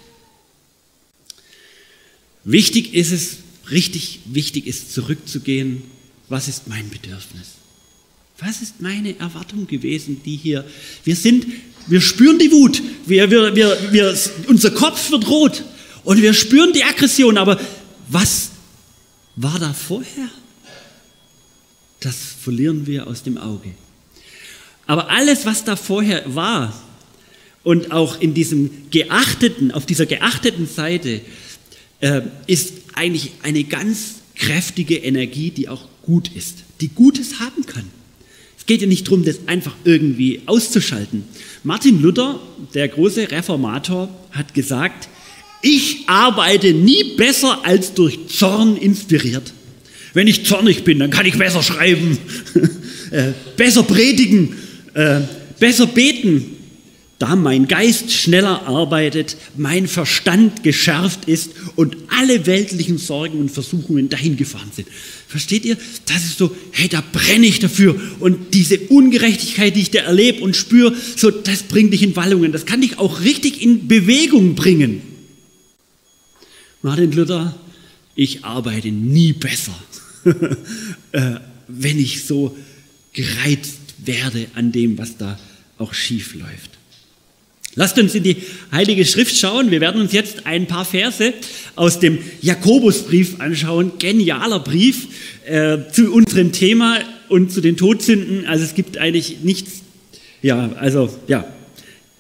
Wichtig 2.45 2.95
ist 2.95 3.13
es 3.13 3.39
richtig 3.71 4.21
wichtig 4.27 4.67
ist, 4.67 4.93
zurückzugehen, 4.93 5.83
was 6.29 6.49
ist 6.49 6.69
mein 6.69 6.89
Bedürfnis? 6.89 7.49
Was 8.39 8.63
ist 8.63 8.81
meine 8.81 9.19
Erwartung 9.19 9.67
gewesen, 9.67 10.21
die 10.25 10.37
hier, 10.37 10.65
wir 11.05 11.17
sind, 11.17 11.47
wir 11.87 12.01
spüren 12.01 12.39
die 12.39 12.51
Wut, 12.51 12.83
wir, 13.07 13.31
wir, 13.31 13.55
wir, 13.55 13.79
wir, 13.93 14.19
unser 14.49 14.71
Kopf 14.71 15.11
wird 15.11 15.29
rot 15.29 15.65
und 16.05 16.21
wir 16.23 16.35
spüren 16.35 16.73
die 16.73 16.85
Aggression, 16.85 17.39
aber 17.39 17.61
was 18.09 18.51
war 19.37 19.59
da 19.59 19.73
vorher? 19.73 20.29
Das 22.01 22.17
verlieren 22.43 22.87
wir 22.87 23.07
aus 23.07 23.23
dem 23.23 23.39
Auge. 23.39 23.71
Aber 24.87 25.11
alles, 25.11 25.47
was 25.47 25.65
da 25.65 25.77
vorher 25.77 26.35
war 26.35 26.79
und 27.63 27.91
auch 27.91 28.21
in 28.21 28.35
diesem 28.35 28.91
geachteten, 28.91 29.73
auf 29.73 29.87
dieser 29.87 30.05
geachteten 30.05 30.67
Seite, 30.67 31.23
äh, 32.01 32.21
ist 32.47 32.75
eigentlich 32.95 33.33
eine 33.43 33.65
ganz 33.65 34.17
kräftige 34.35 34.97
Energie, 34.97 35.51
die 35.51 35.69
auch 35.69 35.87
gut 36.03 36.29
ist, 36.35 36.59
die 36.81 36.89
Gutes 36.89 37.41
haben 37.41 37.65
kann. 37.65 37.89
Es 38.59 38.67
geht 38.67 38.83
ja 38.83 38.87
nicht 38.87 39.07
darum, 39.07 39.25
das 39.25 39.47
einfach 39.47 39.75
irgendwie 39.85 40.43
auszuschalten. 40.47 41.25
Martin 41.63 42.03
Luther, 42.03 42.41
der 42.75 42.89
große 42.89 43.31
Reformator, 43.31 44.09
hat 44.33 44.53
gesagt, 44.55 45.09
ich 45.65 46.05
arbeite 46.07 46.75
nie 46.75 47.15
besser 47.17 47.65
als 47.65 47.95
durch 47.95 48.29
Zorn 48.29 48.77
inspiriert. 48.77 49.53
Wenn 50.13 50.29
ich 50.29 50.45
zornig 50.45 50.85
bin, 50.85 50.99
dann 50.99 51.11
kann 51.11 51.27
ich 51.27 51.39
besser 51.39 51.63
schreiben, 51.63 52.19
äh, 53.11 53.33
besser 53.57 53.83
predigen, 53.83 54.55
äh, 54.93 55.21
besser 55.59 55.87
beten, 55.87 56.51
da 57.19 57.35
mein 57.37 57.67
Geist 57.67 58.13
schneller 58.13 58.67
arbeitet, 58.67 59.37
mein 59.57 59.89
Verstand 59.89 60.63
geschärft 60.63 61.27
ist 61.27 61.53
und 61.77 61.97
alle 62.09 62.45
weltlichen 62.45 62.99
Sorgen 62.99 63.39
und 63.39 63.51
Versuchungen 63.51 64.11
dahin 64.11 64.37
gefahren 64.37 64.71
sind. 64.75 64.89
Versteht 65.27 65.65
ihr? 65.65 65.79
Das 66.07 66.25
ist 66.25 66.37
so, 66.37 66.55
hey, 66.73 66.89
da 66.89 67.03
brenne 67.13 67.47
ich 67.47 67.61
dafür. 67.61 67.99
Und 68.21 68.53
diese 68.53 68.79
Ungerechtigkeit, 68.79 69.75
die 69.75 69.81
ich 69.81 69.91
da 69.91 70.01
erlebe 70.01 70.43
und 70.43 70.57
spüre, 70.57 70.95
so, 71.17 71.31
das 71.31 71.63
bringt 71.63 71.95
dich 71.95 72.03
in 72.03 72.15
Wallungen. 72.17 72.53
Das 72.53 72.67
kann 72.67 72.83
dich 72.83 72.99
auch 72.99 73.23
richtig 73.23 73.63
in 73.63 73.89
Bewegung 73.89 74.55
bringen. 74.55 75.14
Martin 76.85 77.13
Luther, 77.13 77.55
ich 78.15 78.45
arbeite 78.45 78.89
nie 78.89 79.33
besser, 79.33 79.75
äh, 81.13 81.37
wenn 81.67 81.99
ich 81.99 82.27
so 82.27 82.55
gereizt 83.15 83.81
werde 84.05 84.49
an 84.55 84.71
dem, 84.71 84.99
was 84.99 85.17
da 85.17 85.39
auch 85.79 85.95
schief 85.95 86.35
läuft. 86.35 86.73
Lasst 87.75 87.99
uns 87.99 88.15
in 88.15 88.23
die 88.23 88.37
Heilige 88.71 89.07
Schrift 89.07 89.35
schauen. 89.35 89.71
Wir 89.71 89.81
werden 89.81 89.99
uns 89.99 90.13
jetzt 90.13 90.45
ein 90.45 90.67
paar 90.67 90.85
Verse 90.85 91.33
aus 91.75 92.01
dem 92.01 92.19
Jakobusbrief 92.43 93.41
anschauen. 93.41 93.93
Genialer 93.99 94.61
Brief 94.61 95.09
äh, 95.47 95.79
zu 95.91 96.13
unserem 96.13 96.53
Thema 96.53 96.99
und 97.31 97.51
zu 97.51 97.63
den 97.63 97.79
Todsünden. 97.79 98.45
Also 98.45 98.63
es 98.63 98.75
gibt 98.75 98.99
eigentlich 98.99 99.39
nichts, 99.43 99.81
ja, 100.43 100.71
also 100.75 101.09
ja. 101.29 101.51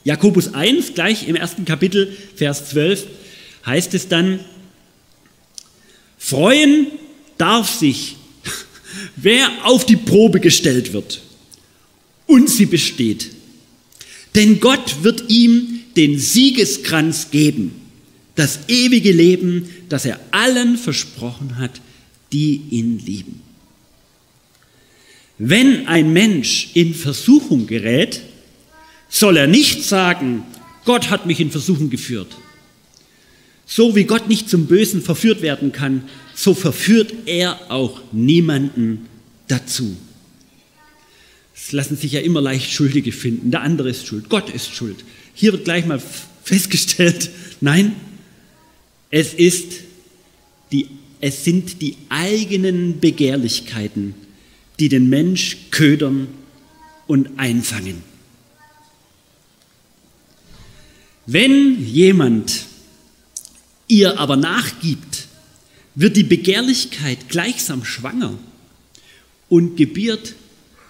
Jakobus 0.04 0.54
1, 0.54 0.94
gleich 0.94 1.28
im 1.28 1.37
ersten 1.37 1.66
Kapitel, 1.66 2.11
Vers 2.35 2.71
12, 2.71 3.06
heißt 3.66 3.92
es 3.92 4.09
dann, 4.09 4.40
Freuen 6.35 6.88
darf 7.38 7.73
sich, 7.73 8.17
wer 9.17 9.49
auf 9.62 9.87
die 9.87 9.95
Probe 9.95 10.41
gestellt 10.41 10.93
wird 10.93 11.23
und 12.26 12.50
sie 12.50 12.67
besteht. 12.67 13.31
Denn 14.35 14.59
Gott 14.59 15.05
wird 15.05 15.31
ihm 15.31 15.83
den 15.95 16.19
Siegeskranz 16.19 17.31
geben, 17.31 17.81
das 18.35 18.59
ewige 18.67 19.12
Leben, 19.12 19.69
das 19.88 20.07
er 20.07 20.19
allen 20.33 20.76
versprochen 20.76 21.57
hat, 21.59 21.81
die 22.33 22.62
ihn 22.71 22.99
lieben. 22.99 23.41
Wenn 25.38 25.87
ein 25.87 26.12
Mensch 26.12 26.71
in 26.75 26.95
Versuchung 26.95 27.69
gerät, 27.69 28.23
soll 29.09 29.37
er 29.37 29.47
nicht 29.47 29.85
sagen, 29.85 30.43
Gott 30.85 31.11
hat 31.11 31.26
mich 31.26 31.38
in 31.38 31.53
Versuchung 31.53 31.91
geführt. 31.91 32.37
So 33.67 33.95
wie 33.95 34.05
Gott 34.05 34.29
nicht 34.29 34.50
zum 34.50 34.67
Bösen 34.67 35.00
verführt 35.00 35.41
werden 35.41 35.71
kann, 35.71 36.09
so 36.35 36.55
verführt 36.55 37.12
er 37.26 37.71
auch 37.71 38.00
niemanden 38.12 39.09
dazu. 39.49 39.97
Es 41.55 41.73
lassen 41.73 41.97
sich 41.97 42.12
ja 42.12 42.21
immer 42.21 42.41
leicht 42.41 42.71
Schuldige 42.73 43.12
finden. 43.12 43.50
Der 43.50 43.62
andere 43.62 43.91
ist 43.91 44.07
schuld. 44.07 44.29
Gott 44.29 44.50
ist 44.50 44.75
schuld. 44.75 45.05
Hier 45.35 45.53
wird 45.53 45.64
gleich 45.64 45.87
mal 45.87 46.03
festgestellt, 46.45 47.31
nein, 47.61 47.95
es 49.11 49.33
ist 49.33 49.81
die, 50.73 50.88
es 51.21 51.45
sind 51.45 51.81
die 51.81 51.97
eigenen 52.09 53.00
Begehrlichkeiten, 53.00 54.14
die 54.81 54.88
den 54.88 55.09
Mensch 55.09 55.57
ködern 55.71 56.29
und 57.07 57.38
einfangen. 57.38 58.03
Wenn 61.26 61.83
jemand 61.87 62.67
ihr 63.88 64.19
aber 64.19 64.37
nachgibt, 64.37 65.29
wird 65.95 66.17
die 66.17 66.25
Begehrlichkeit 66.25 67.29
gleichsam 67.29 67.85
schwanger 67.85 68.39
und 69.49 69.77
gebiert 69.77 70.35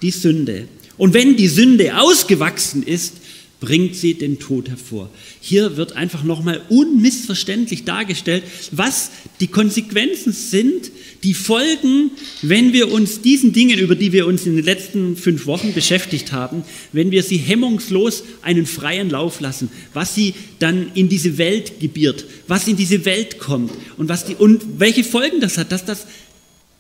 die 0.03 0.11
Sünde. 0.11 0.69
Und 0.97 1.15
wenn 1.15 1.37
die 1.37 1.49
Sünde 1.49 1.99
ausgewachsen 1.99 2.83
ist, 2.83 3.15
bringt 3.61 3.97
sie 3.97 4.15
den 4.15 4.39
Tod 4.39 4.69
hervor. 4.69 5.11
Hier 5.41 5.77
wird 5.77 5.93
einfach 5.93 6.23
nochmal 6.23 6.61
unmissverständlich 6.69 7.85
dargestellt, 7.85 8.45
was 8.71 9.11
die 9.41 9.47
Konsequenzen 9.47 10.33
sind, 10.33 10.91
die 11.23 11.35
Folgen, 11.35 12.11
wenn 12.43 12.73
wir 12.73 12.93
uns 12.93 13.23
diesen 13.23 13.53
Dingen, 13.53 13.79
über 13.79 13.95
die 13.95 14.13
wir 14.13 14.27
uns 14.27 14.47
in 14.47 14.57
den 14.57 14.65
letzten 14.65 15.17
fünf 15.17 15.47
Wochen 15.47 15.73
beschäftigt 15.73 16.33
haben, 16.33 16.65
wenn 16.93 17.11
wir 17.11 17.23
sie 17.23 17.39
hemmungslos 17.39 18.25
einen 18.43 18.67
freien 18.67 19.09
Lauf 19.09 19.41
lassen, 19.41 19.71
was 19.95 20.15
sie 20.15 20.35
dann 20.59 20.93
in 20.95 21.09
diese 21.09 21.39
Welt 21.39 21.81
gebiert, 21.81 22.27
was 22.47 22.69
in 22.69 22.77
diese 22.77 23.05
Welt 23.05 23.39
kommt 23.39 23.73
und, 23.97 24.09
was 24.09 24.27
die, 24.27 24.35
und 24.35 24.79
welche 24.79 25.05
Folgen 25.05 25.41
das 25.41 25.57
hat, 25.57 25.73
dass 25.73 25.85
das 25.85 26.07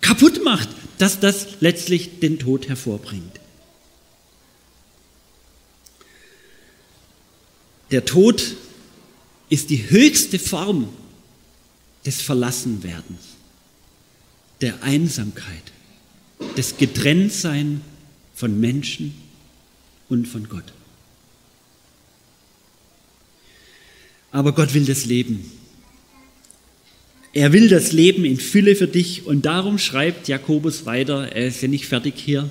kaputt 0.01 0.45
macht, 0.45 0.69
dass 0.99 1.19
das 1.21 1.47
letztlich 1.61 2.21
den 2.21 2.39
Tod 2.39 2.69
hervorbringt. 2.69 3.44
Der 7.95 8.05
Tod 8.05 8.57
ist 9.51 9.71
die 9.71 9.89
höchste 9.89 10.41
Form 10.41 10.89
des 12.05 12.23
Verlassenwerdens, 12.23 13.23
der 14.61 14.83
Einsamkeit, 14.83 15.63
des 16.57 16.77
Getrenntsein 16.77 17.83
von 18.35 18.59
Menschen 18.59 19.15
und 20.09 20.27
von 20.27 20.49
Gott. 20.49 20.65
Aber 24.33 24.57
Gott 24.57 24.75
will 24.75 24.87
das 24.87 25.05
Leben. 25.05 25.53
Er 27.33 27.53
will 27.53 27.69
das 27.69 27.93
Leben 27.93 28.25
in 28.25 28.41
Fülle 28.41 28.75
für 28.75 28.89
dich 28.89 29.25
und 29.25 29.47
darum 29.47 29.79
schreibt 29.79 30.27
Jakobus 30.27 30.85
weiter, 30.85 31.31
er 31.31 31.47
ist 31.47 31.63
ja 31.63 31.69
nicht 31.69 31.87
fertig 31.87 32.15
hier. 32.17 32.51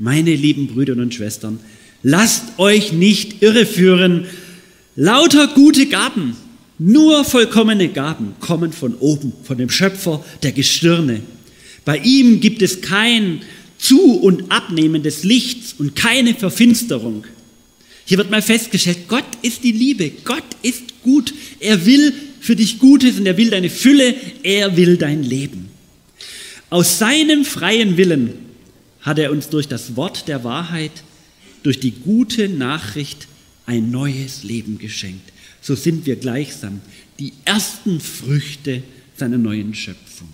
Meine 0.00 0.34
lieben 0.34 0.66
Brüder 0.66 0.94
und 0.94 1.14
Schwestern, 1.14 1.60
lasst 2.02 2.58
euch 2.58 2.92
nicht 2.92 3.42
irreführen. 3.42 4.26
Lauter 4.96 5.48
gute 5.48 5.86
Gaben, 5.86 6.36
nur 6.78 7.24
vollkommene 7.24 7.88
Gaben 7.88 8.34
kommen 8.40 8.72
von 8.72 8.94
oben, 8.96 9.32
von 9.44 9.58
dem 9.58 9.70
Schöpfer 9.70 10.24
der 10.42 10.52
Gestirne. 10.52 11.22
Bei 11.84 11.98
ihm 11.98 12.40
gibt 12.40 12.62
es 12.62 12.80
kein 12.80 13.42
Zu- 13.78 14.18
und 14.18 14.52
Abnehmen 14.52 15.02
des 15.02 15.24
Lichts 15.24 15.74
und 15.78 15.96
keine 15.96 16.34
Verfinsterung. 16.34 17.24
Hier 18.04 18.18
wird 18.18 18.30
mal 18.30 18.42
festgestellt, 18.42 19.08
Gott 19.08 19.24
ist 19.42 19.64
die 19.64 19.72
Liebe, 19.72 20.10
Gott 20.24 20.44
ist 20.62 21.02
gut, 21.02 21.32
er 21.60 21.86
will 21.86 22.12
für 22.40 22.56
dich 22.56 22.78
Gutes 22.78 23.18
und 23.18 23.26
er 23.26 23.36
will 23.36 23.50
deine 23.50 23.70
Fülle, 23.70 24.14
er 24.42 24.76
will 24.76 24.96
dein 24.96 25.22
Leben. 25.22 25.68
Aus 26.70 26.98
seinem 26.98 27.44
freien 27.44 27.96
Willen 27.96 28.34
hat 29.00 29.18
er 29.18 29.30
uns 29.30 29.48
durch 29.48 29.68
das 29.68 29.96
Wort 29.96 30.26
der 30.28 30.42
Wahrheit, 30.44 30.92
durch 31.62 31.80
die 31.80 31.92
gute 31.92 32.48
Nachricht 32.48 33.28
ein 33.66 33.90
neues 33.90 34.42
Leben 34.42 34.78
geschenkt. 34.78 35.32
So 35.60 35.74
sind 35.74 36.06
wir 36.06 36.16
gleichsam 36.16 36.80
die 37.18 37.32
ersten 37.44 38.00
Früchte 38.00 38.82
seiner 39.16 39.38
neuen 39.38 39.74
Schöpfung. 39.74 40.28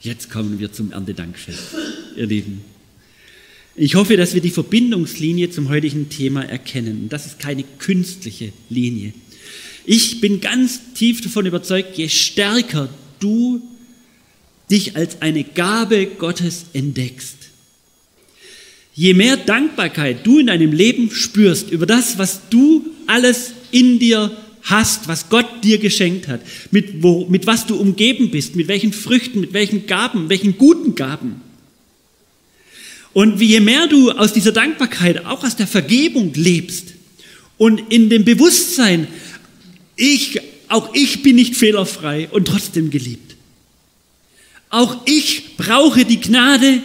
Jetzt 0.00 0.30
kommen 0.30 0.58
wir 0.58 0.72
zum 0.72 0.92
Erntedankfest, 0.92 1.74
ihr 2.16 2.26
Lieben. 2.26 2.60
Ich 3.74 3.96
hoffe, 3.96 4.16
dass 4.16 4.34
wir 4.34 4.40
die 4.40 4.50
Verbindungslinie 4.50 5.50
zum 5.50 5.68
heutigen 5.68 6.08
Thema 6.08 6.42
erkennen. 6.42 7.08
Das 7.08 7.26
ist 7.26 7.40
keine 7.40 7.64
künstliche 7.78 8.52
Linie. 8.70 9.14
Ich 9.84 10.20
bin 10.20 10.40
ganz 10.40 10.80
tief 10.94 11.20
davon 11.22 11.46
überzeugt, 11.46 11.98
je 11.98 12.08
stärker 12.08 12.88
du 13.18 13.60
dich 14.70 14.96
als 14.96 15.20
eine 15.22 15.42
Gabe 15.42 16.06
Gottes 16.06 16.66
entdeckst, 16.72 17.43
je 18.94 19.14
mehr 19.14 19.36
Dankbarkeit 19.36 20.24
du 20.24 20.38
in 20.38 20.46
deinem 20.46 20.72
Leben 20.72 21.10
spürst 21.10 21.70
über 21.70 21.86
das, 21.86 22.18
was 22.18 22.48
du 22.48 22.86
alles 23.06 23.52
in 23.70 23.98
dir 23.98 24.30
hast, 24.62 25.08
was 25.08 25.28
Gott 25.28 25.62
dir 25.62 25.78
geschenkt 25.78 26.28
hat, 26.28 26.40
mit, 26.70 27.02
wo, 27.02 27.26
mit 27.26 27.46
was 27.46 27.66
du 27.66 27.76
umgeben 27.76 28.30
bist, 28.30 28.56
mit 28.56 28.68
welchen 28.68 28.92
Früchten, 28.92 29.40
mit 29.40 29.52
welchen 29.52 29.86
Gaben, 29.86 30.28
welchen 30.30 30.56
guten 30.56 30.94
Gaben. 30.94 31.42
Und 33.12 33.40
je 33.40 33.60
mehr 33.60 33.86
du 33.86 34.10
aus 34.10 34.32
dieser 34.32 34.52
Dankbarkeit, 34.52 35.26
auch 35.26 35.44
aus 35.44 35.56
der 35.56 35.66
Vergebung 35.66 36.32
lebst 36.34 36.94
und 37.58 37.92
in 37.92 38.08
dem 38.08 38.24
Bewusstsein, 38.24 39.06
ich, 39.96 40.40
auch 40.68 40.94
ich 40.94 41.22
bin 41.22 41.36
nicht 41.36 41.56
fehlerfrei 41.56 42.28
und 42.30 42.46
trotzdem 42.46 42.90
geliebt. 42.90 43.36
Auch 44.70 45.06
ich 45.06 45.56
brauche 45.56 46.04
die 46.04 46.20
Gnade, 46.20 46.82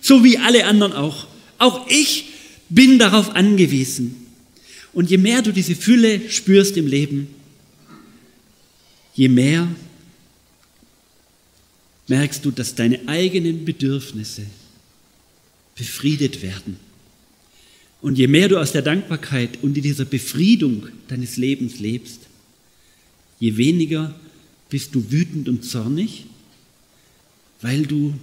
so 0.00 0.24
wie 0.24 0.36
alle 0.36 0.66
anderen 0.66 0.92
auch. 0.92 1.29
Auch 1.60 1.86
ich 1.88 2.24
bin 2.70 2.98
darauf 2.98 3.36
angewiesen. 3.36 4.16
Und 4.94 5.10
je 5.10 5.18
mehr 5.18 5.42
du 5.42 5.52
diese 5.52 5.76
Fülle 5.76 6.30
spürst 6.30 6.76
im 6.78 6.86
Leben, 6.86 7.28
je 9.14 9.28
mehr 9.28 9.68
merkst 12.08 12.44
du, 12.44 12.50
dass 12.50 12.74
deine 12.74 13.06
eigenen 13.06 13.66
Bedürfnisse 13.66 14.46
befriedet 15.76 16.42
werden. 16.42 16.78
Und 18.00 18.16
je 18.16 18.26
mehr 18.26 18.48
du 18.48 18.58
aus 18.58 18.72
der 18.72 18.82
Dankbarkeit 18.82 19.62
und 19.62 19.76
in 19.76 19.82
dieser 19.82 20.06
Befriedung 20.06 20.88
deines 21.08 21.36
Lebens 21.36 21.78
lebst, 21.78 22.20
je 23.38 23.58
weniger 23.58 24.18
bist 24.70 24.94
du 24.94 25.12
wütend 25.12 25.46
und 25.46 25.62
zornig, 25.62 26.24
weil 27.60 27.82
du 27.82 28.14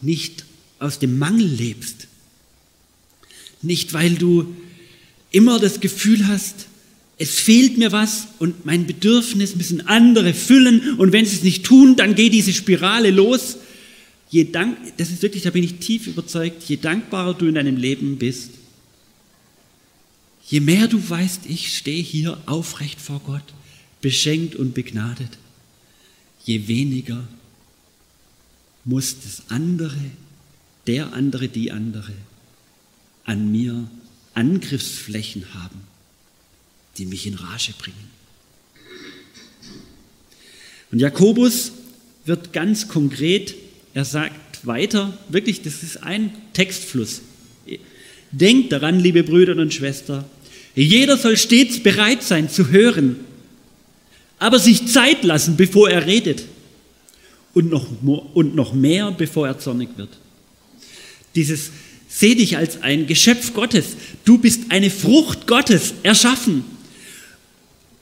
nicht 0.00 0.44
aus 0.78 1.00
dem 1.00 1.18
Mangel 1.18 1.48
lebst, 1.48 2.06
nicht 3.64 3.92
weil 3.92 4.14
du 4.14 4.54
immer 5.30 5.58
das 5.58 5.80
Gefühl 5.80 6.28
hast, 6.28 6.66
es 7.18 7.40
fehlt 7.40 7.78
mir 7.78 7.92
was 7.92 8.28
und 8.38 8.66
mein 8.66 8.86
Bedürfnis 8.86 9.54
müssen 9.56 9.86
andere 9.86 10.34
füllen 10.34 10.96
und 10.98 11.12
wenn 11.12 11.26
sie 11.26 11.36
es 11.36 11.42
nicht 11.42 11.64
tun, 11.64 11.96
dann 11.96 12.14
geht 12.14 12.32
diese 12.32 12.52
Spirale 12.52 13.10
los. 13.10 13.56
Je 14.30 14.50
dank, 14.50 14.76
das 14.96 15.10
ist 15.10 15.22
wirklich, 15.22 15.44
da 15.44 15.50
bin 15.50 15.62
ich 15.62 15.74
tief 15.74 16.08
überzeugt, 16.08 16.64
je 16.64 16.76
dankbarer 16.76 17.34
du 17.34 17.46
in 17.46 17.54
deinem 17.54 17.76
Leben 17.76 18.18
bist, 18.18 18.50
je 20.48 20.60
mehr 20.60 20.88
du 20.88 21.08
weißt, 21.08 21.42
ich 21.48 21.76
stehe 21.76 22.02
hier 22.02 22.38
aufrecht 22.46 23.00
vor 23.00 23.20
Gott, 23.24 23.44
beschenkt 24.00 24.56
und 24.56 24.74
begnadet, 24.74 25.38
je 26.44 26.66
weniger 26.66 27.22
muss 28.84 29.16
das 29.20 29.50
andere, 29.50 29.96
der 30.86 31.12
andere, 31.12 31.48
die 31.48 31.70
andere 31.70 32.12
an 33.24 33.50
mir 33.50 33.88
Angriffsflächen 34.34 35.54
haben, 35.54 35.80
die 36.98 37.06
mich 37.06 37.26
in 37.26 37.34
Rage 37.34 37.72
bringen. 37.78 38.10
Und 40.90 41.00
Jakobus 41.00 41.72
wird 42.24 42.52
ganz 42.52 42.88
konkret, 42.88 43.54
er 43.94 44.04
sagt 44.04 44.66
weiter, 44.66 45.16
wirklich, 45.28 45.62
das 45.62 45.82
ist 45.82 46.02
ein 46.02 46.32
Textfluss. 46.52 47.22
Denkt 48.30 48.72
daran, 48.72 48.98
liebe 49.00 49.22
Brüder 49.22 49.56
und 49.56 49.72
Schwestern, 49.72 50.24
jeder 50.74 51.16
soll 51.16 51.36
stets 51.36 51.82
bereit 51.82 52.22
sein 52.22 52.48
zu 52.48 52.68
hören, 52.68 53.16
aber 54.38 54.58
sich 54.58 54.88
Zeit 54.88 55.22
lassen, 55.22 55.56
bevor 55.56 55.88
er 55.88 56.06
redet 56.06 56.44
und 57.54 57.70
noch, 57.70 57.86
und 58.34 58.54
noch 58.54 58.74
mehr, 58.74 59.12
bevor 59.12 59.46
er 59.46 59.58
zornig 59.58 59.90
wird. 59.96 60.10
Dieses 61.34 61.70
Seh 62.16 62.36
dich 62.36 62.56
als 62.56 62.80
ein 62.82 63.08
Geschöpf 63.08 63.54
Gottes. 63.54 63.86
Du 64.24 64.38
bist 64.38 64.66
eine 64.68 64.88
Frucht 64.88 65.48
Gottes, 65.48 65.94
erschaffen. 66.04 66.64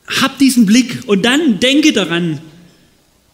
Hab 0.07 0.39
diesen 0.39 0.67
Blick 0.67 1.05
und 1.07 1.25
dann 1.25 1.61
denke 1.61 1.95
daran, 1.95 2.39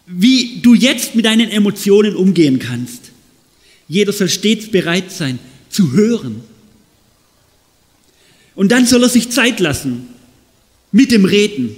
wie 0.06 0.60
du 0.62 0.74
jetzt 0.74 1.16
mit 1.16 1.24
deinen 1.24 1.50
Emotionen 1.50 2.14
umgehen 2.14 2.60
kannst. 2.60 3.10
Jeder 3.88 4.12
soll 4.12 4.28
stets 4.28 4.70
bereit 4.70 5.10
sein 5.10 5.40
zu 5.68 5.90
hören. 5.94 6.42
Und 8.54 8.70
dann 8.70 8.86
soll 8.86 9.02
er 9.02 9.08
sich 9.08 9.30
Zeit 9.30 9.58
lassen 9.58 10.06
mit 10.92 11.10
dem 11.10 11.24
Reden. 11.24 11.74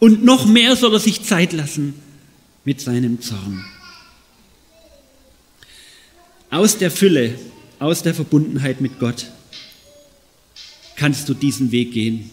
Und 0.00 0.24
noch 0.24 0.44
mehr 0.44 0.74
soll 0.74 0.92
er 0.92 1.00
sich 1.00 1.22
Zeit 1.22 1.52
lassen 1.52 1.94
mit 2.64 2.80
seinem 2.80 3.20
Zorn. 3.20 3.64
Aus 6.50 6.78
der 6.78 6.90
Fülle, 6.90 7.38
aus 7.78 8.02
der 8.02 8.14
Verbundenheit 8.14 8.80
mit 8.80 8.98
Gott 8.98 9.26
kannst 10.96 11.28
du 11.28 11.34
diesen 11.34 11.70
Weg 11.70 11.92
gehen. 11.92 12.30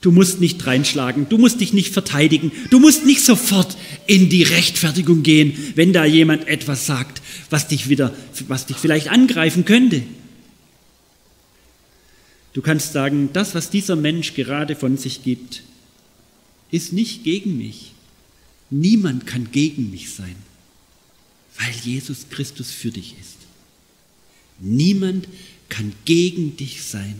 Du 0.00 0.10
musst 0.10 0.40
nicht 0.40 0.66
reinschlagen, 0.66 1.28
du 1.28 1.38
musst 1.38 1.60
dich 1.60 1.72
nicht 1.72 1.92
verteidigen, 1.92 2.50
du 2.70 2.80
musst 2.80 3.06
nicht 3.06 3.24
sofort 3.24 3.76
in 4.06 4.28
die 4.28 4.42
Rechtfertigung 4.42 5.22
gehen, 5.22 5.56
wenn 5.76 5.92
da 5.92 6.04
jemand 6.04 6.48
etwas 6.48 6.86
sagt, 6.86 7.22
was 7.50 7.68
dich 7.68 7.88
wieder, 7.88 8.12
was 8.48 8.66
dich 8.66 8.76
vielleicht 8.76 9.08
angreifen 9.08 9.64
könnte. 9.64 10.02
Du 12.52 12.62
kannst 12.62 12.92
sagen, 12.92 13.30
das, 13.32 13.54
was 13.54 13.70
dieser 13.70 13.96
Mensch 13.96 14.34
gerade 14.34 14.74
von 14.74 14.98
sich 14.98 15.22
gibt, 15.22 15.62
ist 16.72 16.92
nicht 16.92 17.22
gegen 17.22 17.56
mich. 17.56 17.92
Niemand 18.70 19.26
kann 19.26 19.52
gegen 19.52 19.90
mich 19.90 20.12
sein, 20.12 20.34
weil 21.58 21.72
Jesus 21.84 22.26
Christus 22.28 22.72
für 22.72 22.90
dich 22.90 23.14
ist. 23.20 23.41
Niemand 24.58 25.26
kann 25.68 25.92
gegen 26.04 26.56
dich 26.56 26.82
sein, 26.82 27.18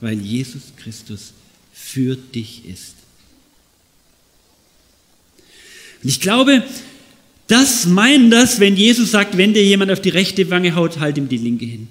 weil 0.00 0.20
Jesus 0.20 0.62
Christus 0.76 1.32
für 1.72 2.16
dich 2.16 2.66
ist. 2.66 2.94
Und 6.02 6.08
ich 6.08 6.20
glaube, 6.20 6.64
das 7.46 7.86
meint 7.86 8.32
das, 8.32 8.60
wenn 8.60 8.76
Jesus 8.76 9.10
sagt, 9.10 9.36
wenn 9.36 9.54
dir 9.54 9.64
jemand 9.64 9.90
auf 9.90 10.00
die 10.00 10.08
rechte 10.08 10.48
Wange 10.50 10.74
haut, 10.74 11.00
halt 11.00 11.18
ihm 11.18 11.28
die 11.28 11.36
linke 11.36 11.64
hin. 11.64 11.88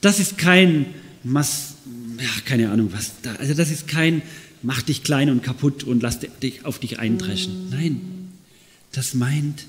Das 0.00 0.20
ist 0.20 0.38
kein, 0.38 0.86
Mass, 1.24 1.74
ja, 2.18 2.28
keine 2.44 2.70
Ahnung 2.70 2.92
was, 2.92 3.12
also 3.38 3.54
das 3.54 3.70
ist 3.70 3.88
kein, 3.88 4.22
mach 4.62 4.82
dich 4.82 5.02
klein 5.02 5.30
und 5.30 5.42
kaputt 5.42 5.82
und 5.84 6.02
lass 6.02 6.20
dich 6.20 6.64
auf 6.64 6.78
dich 6.78 6.98
eindreschen. 6.98 7.70
Nein, 7.70 8.00
das 8.92 9.14
meint, 9.14 9.64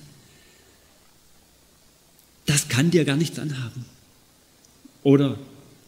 das 2.49 2.67
kann 2.67 2.89
dir 2.89 3.05
gar 3.05 3.15
nichts 3.15 3.37
anhaben 3.37 3.85
oder 5.03 5.37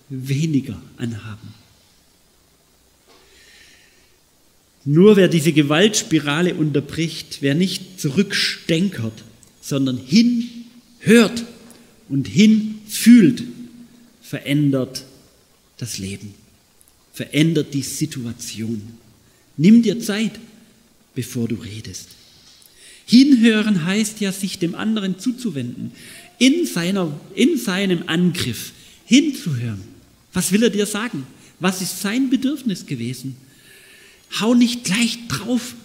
weniger 0.10 0.80
anhaben. 0.98 1.56
Nur 4.86 5.16
wer 5.16 5.28
diese 5.28 5.54
Gewaltspirale 5.54 6.54
unterbricht, 6.54 7.40
wer 7.42 7.56
nicht 7.56 8.00
zurückstenkert, 8.00 9.24
sondern 9.60 9.98
hinhört 9.98 11.44
und 12.10 12.28
hinfühlt, 12.28 13.44
verändert 14.22 15.06
das 15.78 15.98
Leben, 15.98 16.36
verändert 17.12 17.74
die 17.74 17.82
Situation. 17.82 18.82
Nimm 19.58 19.82
dir 19.82 20.00
Zeit, 20.00 20.40
bevor 21.16 21.48
du 21.48 21.56
redest. 21.56 22.10
Hinhören 23.06 23.86
heißt 23.86 24.22
ja, 24.22 24.32
sich 24.32 24.58
dem 24.58 24.74
anderen 24.74 25.20
zuzuwenden, 25.20 25.92
in, 26.42 26.66
seiner, 26.66 27.14
in 27.36 27.56
seinem 27.56 28.06
Angriff, 28.08 28.74
hinzuhören. 29.06 29.84
Was 30.34 30.52
will 30.52 30.64
er 30.64 30.72
dir 30.72 30.88
sagen? 30.88 31.28
Was 31.60 31.84
ist 31.84 32.02
sein 32.02 32.32
Bedürfnis 32.32 32.88
gewesen? 32.88 33.36
Hau 34.40 34.56
nicht 34.56 34.84
gleich 34.84 35.20
drauf, 35.28 35.76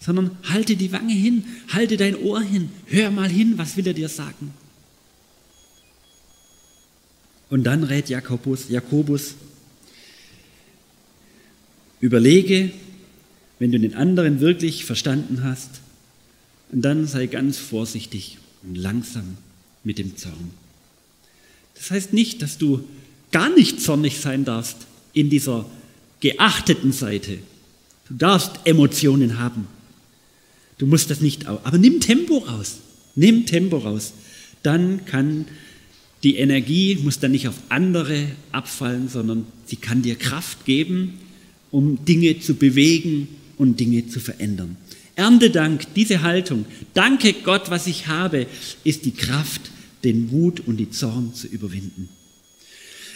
sondern 0.00 0.30
halte 0.44 0.76
die 0.76 0.90
Wange 0.90 1.12
hin, 1.12 1.44
halte 1.68 1.98
dein 1.98 2.16
Ohr 2.16 2.40
hin, 2.40 2.70
hör 2.86 3.10
mal 3.10 3.28
hin, 3.28 3.58
was 3.58 3.76
will 3.76 3.86
er 3.86 3.92
dir 3.92 4.08
sagen? 4.08 4.54
Und 7.50 7.64
dann 7.64 7.84
rät 7.84 8.08
Jakobus, 8.08 8.70
Jakobus, 8.70 9.34
überlege, 12.00 12.72
wenn 13.58 13.70
du 13.70 13.78
den 13.78 13.94
anderen 13.94 14.40
wirklich 14.40 14.86
verstanden 14.86 15.42
hast, 15.42 15.82
und 16.72 16.80
dann 16.80 17.06
sei 17.06 17.26
ganz 17.26 17.58
vorsichtig 17.58 18.38
und 18.62 18.76
langsam 18.76 19.36
mit 19.84 19.98
dem 19.98 20.16
Zorn. 20.16 20.50
Das 21.74 21.90
heißt 21.90 22.12
nicht, 22.12 22.42
dass 22.42 22.58
du 22.58 22.84
gar 23.30 23.50
nicht 23.50 23.80
zornig 23.80 24.18
sein 24.18 24.44
darfst 24.44 24.76
in 25.12 25.30
dieser 25.30 25.66
geachteten 26.20 26.92
Seite. 26.92 27.38
Du 28.08 28.14
darfst 28.14 28.52
Emotionen 28.64 29.38
haben. 29.38 29.66
Du 30.78 30.86
musst 30.86 31.10
das 31.10 31.20
nicht, 31.20 31.46
aber 31.46 31.78
nimm 31.78 32.00
Tempo 32.00 32.38
raus. 32.38 32.78
Nimm 33.14 33.46
Tempo 33.46 33.78
raus. 33.78 34.12
Dann 34.62 35.04
kann 35.04 35.46
die 36.22 36.36
Energie, 36.36 36.96
muss 37.02 37.20
dann 37.20 37.32
nicht 37.32 37.48
auf 37.48 37.56
andere 37.68 38.28
abfallen, 38.50 39.08
sondern 39.08 39.46
sie 39.66 39.76
kann 39.76 40.02
dir 40.02 40.16
Kraft 40.16 40.64
geben, 40.64 41.18
um 41.70 42.04
Dinge 42.04 42.40
zu 42.40 42.54
bewegen 42.54 43.28
und 43.58 43.78
Dinge 43.78 44.08
zu 44.08 44.20
verändern. 44.20 44.76
Erntedank, 45.16 45.86
diese 45.94 46.22
Haltung, 46.22 46.64
danke 46.92 47.34
Gott, 47.34 47.70
was 47.70 47.86
ich 47.86 48.06
habe, 48.06 48.46
ist 48.82 49.04
die 49.04 49.12
Kraft, 49.12 49.70
den 50.04 50.30
Wut 50.30 50.60
und 50.66 50.76
die 50.76 50.90
Zorn 50.90 51.34
zu 51.34 51.46
überwinden. 51.46 52.08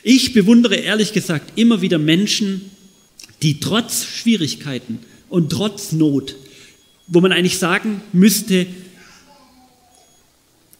Ich 0.02 0.32
bewundere 0.32 0.76
ehrlich 0.76 1.12
gesagt 1.12 1.58
immer 1.58 1.82
wieder 1.82 1.98
Menschen, 1.98 2.62
die 3.42 3.60
trotz 3.60 4.04
Schwierigkeiten 4.04 5.00
und 5.28 5.50
trotz 5.50 5.92
Not, 5.92 6.36
wo 7.06 7.20
man 7.20 7.32
eigentlich 7.32 7.58
sagen 7.58 8.00
müsste, 8.12 8.66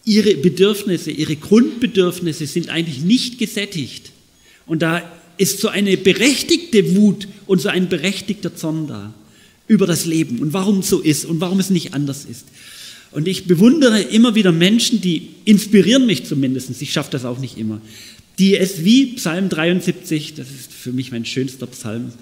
ihre 0.04 0.34
Bedürfnisse, 0.36 1.10
ihre 1.10 1.36
Grundbedürfnisse 1.36 2.46
sind 2.46 2.70
eigentlich 2.70 3.00
nicht 3.00 3.38
gesättigt. 3.38 4.10
Und 4.66 4.82
da 4.82 5.02
ist 5.36 5.60
so 5.60 5.68
eine 5.68 5.96
berechtigte 5.96 6.96
Wut 6.96 7.28
und 7.46 7.60
so 7.60 7.68
ein 7.68 7.88
berechtigter 7.88 8.56
Zorn 8.56 8.86
da 8.86 9.14
über 9.66 9.86
das 9.86 10.06
Leben 10.06 10.38
und 10.38 10.52
warum 10.52 10.78
es 10.78 10.88
so 10.88 11.00
ist 11.00 11.26
und 11.26 11.40
warum 11.40 11.60
es 11.60 11.70
nicht 11.70 11.92
anders 11.94 12.24
ist. 12.24 12.46
Und 13.10 13.26
ich 13.26 13.46
bewundere 13.46 14.00
immer 14.00 14.34
wieder 14.34 14.52
Menschen, 14.52 15.00
die 15.00 15.30
inspirieren 15.44 16.06
mich 16.06 16.24
zumindest, 16.24 16.80
ich 16.82 16.92
schaffe 16.92 17.10
das 17.10 17.24
auch 17.24 17.38
nicht 17.38 17.58
immer, 17.58 17.80
die 18.38 18.56
es 18.56 18.84
wie 18.84 19.06
Psalm 19.14 19.48
73, 19.48 20.34
das 20.34 20.48
ist 20.48 20.72
für 20.72 20.92
mich 20.92 21.10
mein 21.10 21.24
schönster 21.24 21.66
Psalm, 21.66 22.12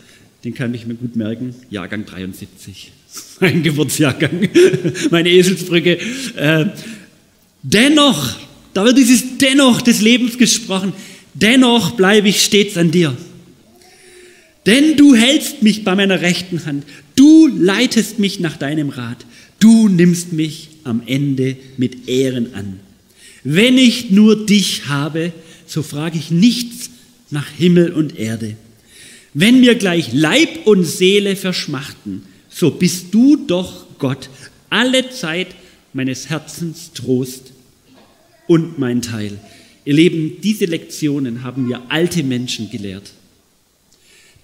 den 0.45 0.55
kann 0.55 0.73
ich 0.75 0.87
mir 0.87 0.95
gut 0.95 1.17
merken, 1.17 1.55
Jahrgang 1.71 2.07
73, 2.07 2.93
mein 3.41 3.63
Geburtsjahrgang, 3.63 4.49
meine 5.11 5.31
Eselsbrücke. 5.31 5.99
Äh, 6.37 6.67
dennoch, 7.63 8.37
da 8.73 8.85
wird 8.85 8.97
dieses 8.97 9.39
Dennoch 9.39 9.83
des 9.83 10.01
Lebens 10.01 10.39
gesprochen, 10.39 10.93
dennoch 11.35 11.93
bleibe 11.93 12.29
ich 12.29 12.43
stets 12.43 12.77
an 12.77 12.91
dir. 12.91 13.17
Denn 14.67 14.97
du 14.97 15.15
hältst 15.15 15.63
mich 15.63 15.85
bei 15.85 15.95
meiner 15.95 16.21
rechten 16.21 16.65
Hand, 16.65 16.85
du 17.15 17.47
leitest 17.47 18.19
mich 18.19 18.41
nach 18.41 18.57
deinem 18.57 18.91
Rat, 18.91 19.25
du 19.67 19.89
nimmst 19.89 20.33
mich 20.33 20.69
am 20.85 21.03
Ende 21.07 21.57
mit 21.77 22.09
Ehren 22.09 22.55
an. 22.55 22.79
Wenn 23.43 23.77
ich 23.77 24.13
nur 24.13 24.47
dich 24.47 24.87
habe, 24.87 25.33
so 25.67 25.83
frage 25.83 26.17
ich 26.19 26.31
nichts 26.31 26.91
nach 27.31 27.49
Himmel 27.49 27.91
und 27.93 28.17
Erde. 28.17 28.57
Wenn 29.35 29.59
mir 29.59 29.75
gleich 29.75 30.13
Leib 30.13 30.69
und 30.69 30.85
Seele 30.85 31.35
verschmachten, 31.35 32.23
so 32.49 32.71
bist 32.71 33.07
du 33.11 33.35
doch 33.35 33.87
Gott, 33.99 34.31
alle 34.71 35.11
Zeit 35.11 35.49
meines 35.93 36.29
Herzens 36.29 36.93
Trost 36.93 37.51
und 38.47 38.79
mein 38.79 39.03
Teil. 39.03 39.37
Ihr 39.85 39.95
Leben, 39.95 40.41
diese 40.45 40.67
Lektionen 40.67 41.43
haben 41.43 41.67
mir 41.67 41.83
alte 41.89 42.23
Menschen 42.23 42.71
gelehrt, 42.71 43.11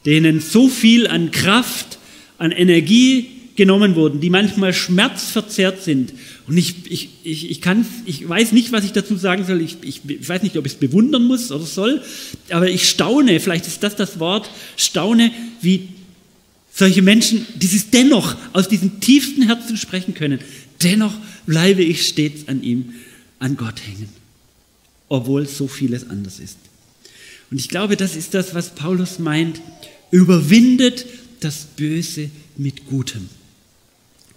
denen 0.05 0.41
so 0.41 0.69
viel 0.69 1.07
an 1.07 1.31
Kraft, 1.31 1.99
an 2.39 2.51
Energie 2.51 3.29
genommen 3.57 3.95
wurden, 3.95 4.21
die 4.21 4.31
manchmal 4.31 4.73
schmerzverzerrt 4.73 5.83
sind. 5.83 6.13
Und 6.47 6.57
ich, 6.57 6.91
ich, 6.91 7.09
ich, 7.23 7.51
ich, 7.51 7.61
kann, 7.61 7.87
ich 8.07 8.27
weiß 8.29 8.53
nicht, 8.53 8.73
was 8.73 8.85
ich 8.85 8.93
dazu 8.93 9.17
sagen 9.17 9.45
soll. 9.45 9.61
Ich, 9.61 9.77
ich, 9.83 10.01
ich 10.09 10.29
weiß 10.29 10.43
nicht, 10.43 10.57
ob 10.57 10.67
ich 10.67 10.73
es 10.73 10.79
bewundern 10.79 11.25
muss 11.25 11.53
oder 11.53 11.65
soll, 11.65 12.03
aber 12.51 12.69
ich 12.69 12.89
staune, 12.89 13.39
vielleicht 13.41 13.67
ist 13.67 13.83
das 13.83 13.97
das 13.97 14.19
Wort, 14.19 14.51
staune, 14.77 15.31
wie 15.61 15.89
solche 16.75 17.03
Menschen 17.03 17.47
dieses 17.55 17.91
dennoch 17.91 18.37
aus 18.53 18.69
diesem 18.69 19.01
tiefsten 19.01 19.43
Herzen 19.43 19.77
sprechen 19.77 20.15
können. 20.15 20.41
Dennoch 20.83 21.15
bleibe 21.47 21.83
ich 21.83 22.07
stets 22.07 22.49
an 22.49 22.63
ihm, 22.63 22.95
an 23.39 23.57
Gott 23.57 23.81
hängen, 23.87 24.09
obwohl 25.09 25.47
so 25.47 25.69
vieles 25.69 26.09
anders 26.09 26.41
ist. 26.41 26.57
Und 27.51 27.59
ich 27.59 27.69
glaube, 27.69 27.97
das 27.99 28.17
ist 28.17 28.33
das, 28.33 28.55
was 28.55 28.75
Paulus 28.75 29.19
meint. 29.19 29.61
Überwindet 30.11 31.05
das 31.41 31.67
Böse 31.77 32.31
mit 32.57 32.87
Gutem. 32.87 33.29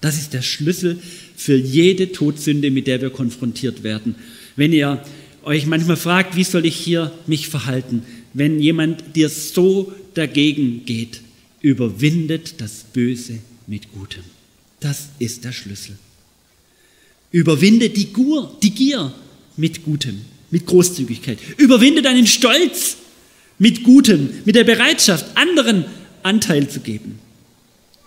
Das 0.06 0.20
ist 0.20 0.34
der 0.34 0.44
Schlüssel 0.44 1.00
für 1.36 1.56
jede 1.56 2.12
Todsünde, 2.12 2.70
mit 2.70 2.86
der 2.86 3.02
wir 3.02 3.10
konfrontiert 3.10 3.82
werden. 3.82 4.13
Wenn 4.56 4.72
ihr 4.72 5.04
euch 5.41 5.65
manchmal 5.65 5.98
fragt, 5.98 6.36
wie 6.36 6.44
soll 6.44 6.68
ich 6.68 6.76
hier 6.76 7.12
mich 7.26 7.50
verhalten, 7.50 8.04
wenn 8.32 8.60
jemand 8.60 9.15
dir 9.15 9.30
so 9.30 9.91
dagegen 10.13 10.86
geht, 10.86 11.22
überwindet 11.62 12.62
das 12.62 12.86
Böse 12.94 13.39
mit 13.65 13.94
Gutem. 13.94 14.22
Das 14.80 15.10
ist 15.18 15.44
der 15.44 15.54
Schlüssel. 15.54 15.98
Überwinde 17.32 17.89
die, 17.89 18.13
Gur, 18.13 18.56
die 18.62 18.76
Gier 18.76 19.12
mit 19.58 19.84
Gutem, 19.84 20.22
mit 20.52 20.68
Großzügigkeit. 20.68 21.39
Überwinde 21.58 22.04
deinen 22.04 22.28
Stolz 22.28 22.98
mit 23.58 23.82
Gutem, 23.82 24.30
mit 24.46 24.56
der 24.56 24.65
Bereitschaft, 24.65 25.36
anderen 25.36 25.84
Anteil 26.22 26.70
zu 26.70 26.82
geben. 26.82 27.18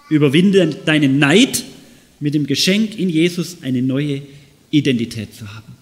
Überwinde 0.08 0.76
deinen 0.86 1.18
Neid 1.18 1.64
mit 2.20 2.34
dem 2.34 2.46
Geschenk 2.46 2.98
in 2.98 3.08
Jesus 3.08 3.58
eine 3.62 3.82
neue 3.82 4.22
Identität 4.70 5.34
zu 5.34 5.54
haben. 5.54 5.76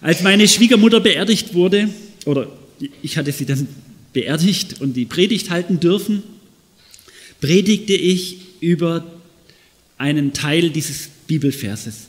Als 0.00 0.22
meine 0.22 0.46
Schwiegermutter 0.46 1.00
beerdigt 1.00 1.54
wurde, 1.54 1.88
oder 2.26 2.48
ich 3.02 3.16
hatte 3.16 3.32
sie 3.32 3.46
dann 3.46 3.66
beerdigt 4.12 4.80
und 4.80 4.94
die 4.94 5.04
Predigt 5.04 5.50
halten 5.50 5.80
dürfen, 5.80 6.22
predigte 7.40 7.94
ich 7.94 8.38
über 8.60 9.04
einen 9.98 10.32
Teil 10.32 10.70
dieses 10.70 11.08
Bibelverses. 11.26 12.06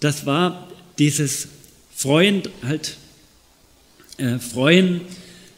Das 0.00 0.26
war 0.26 0.70
dieses 0.98 1.48
Freuen, 1.94 2.42
halt, 2.62 2.96
äh, 4.18 4.38
Freuen 4.38 5.00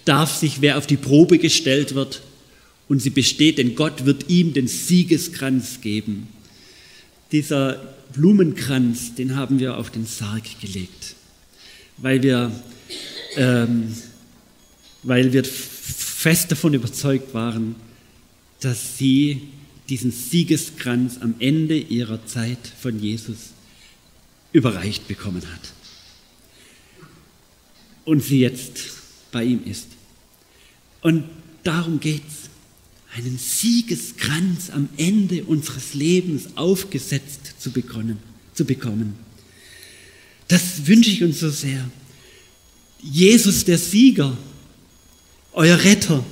darf 0.04 0.34
sich, 0.36 0.60
wer 0.60 0.78
auf 0.78 0.86
die 0.86 0.96
Probe 0.96 1.38
gestellt 1.38 1.94
wird, 1.94 2.22
und 2.88 3.00
sie 3.00 3.10
besteht, 3.10 3.58
denn 3.58 3.74
Gott 3.74 4.04
wird 4.04 4.28
ihm 4.28 4.52
den 4.52 4.68
Siegeskranz 4.68 5.80
geben. 5.80 6.28
Dieser 7.32 7.94
Blumenkranz, 8.14 9.14
den 9.14 9.36
haben 9.36 9.58
wir 9.58 9.76
auf 9.76 9.90
den 9.90 10.06
Sarg 10.06 10.44
gelegt, 10.60 11.16
weil 11.96 12.22
wir, 12.22 12.52
ähm, 13.36 13.94
weil 15.02 15.32
wir 15.32 15.44
fest 15.44 16.52
davon 16.52 16.74
überzeugt 16.74 17.34
waren, 17.34 17.74
dass 18.60 18.96
sie 18.98 19.42
diesen 19.88 20.10
Siegeskranz 20.10 21.18
am 21.20 21.34
Ende 21.38 21.76
ihrer 21.76 22.24
Zeit 22.26 22.58
von 22.80 22.98
Jesus 22.98 23.50
überreicht 24.52 25.06
bekommen 25.08 25.42
hat. 25.42 25.72
Und 28.04 28.22
sie 28.22 28.40
jetzt 28.40 28.78
bei 29.32 29.44
ihm 29.44 29.64
ist. 29.64 29.88
Und 31.02 31.24
darum 31.62 32.00
geht's 32.00 32.45
einen 33.16 33.38
Siegeskranz 33.38 34.70
am 34.70 34.88
Ende 34.96 35.44
unseres 35.44 35.94
Lebens 35.94 36.48
aufgesetzt 36.56 37.54
zu 37.58 37.70
bekommen. 37.70 38.18
Zu 38.54 38.64
bekommen. 38.64 39.14
Das 40.48 40.86
wünsche 40.86 41.10
ich 41.10 41.22
uns 41.22 41.40
so 41.40 41.50
sehr. 41.50 41.90
Jesus 43.02 43.64
der 43.64 43.78
Sieger, 43.78 44.36
euer 45.52 45.82
Retter, 45.82 46.24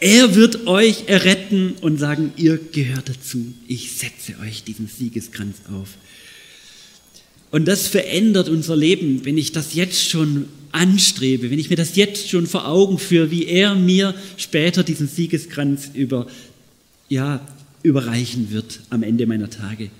er 0.00 0.34
wird 0.34 0.66
euch 0.66 1.08
erretten 1.08 1.74
und 1.80 1.98
sagen, 1.98 2.32
ihr 2.36 2.58
gehört 2.58 3.08
dazu. 3.08 3.52
Ich 3.66 3.92
setze 3.92 4.38
euch 4.40 4.62
diesen 4.62 4.86
Siegeskranz 4.86 5.56
auf. 5.72 5.88
Und 7.50 7.66
das 7.66 7.86
verändert 7.86 8.48
unser 8.48 8.76
Leben, 8.76 9.24
wenn 9.24 9.38
ich 9.38 9.52
das 9.52 9.74
jetzt 9.74 10.08
schon 10.08 10.46
anstrebe, 10.72 11.50
wenn 11.50 11.58
ich 11.58 11.70
mir 11.70 11.76
das 11.76 11.96
jetzt 11.96 12.28
schon 12.28 12.46
vor 12.46 12.68
Augen 12.68 12.98
führe, 12.98 13.30
wie 13.30 13.46
er 13.46 13.74
mir 13.74 14.14
später 14.36 14.82
diesen 14.82 15.08
Siegeskranz 15.08 15.90
über, 15.94 16.26
ja, 17.08 17.40
überreichen 17.82 18.50
wird 18.50 18.80
am 18.90 19.02
Ende 19.02 19.26
meiner 19.26 19.48
Tage. 19.48 19.90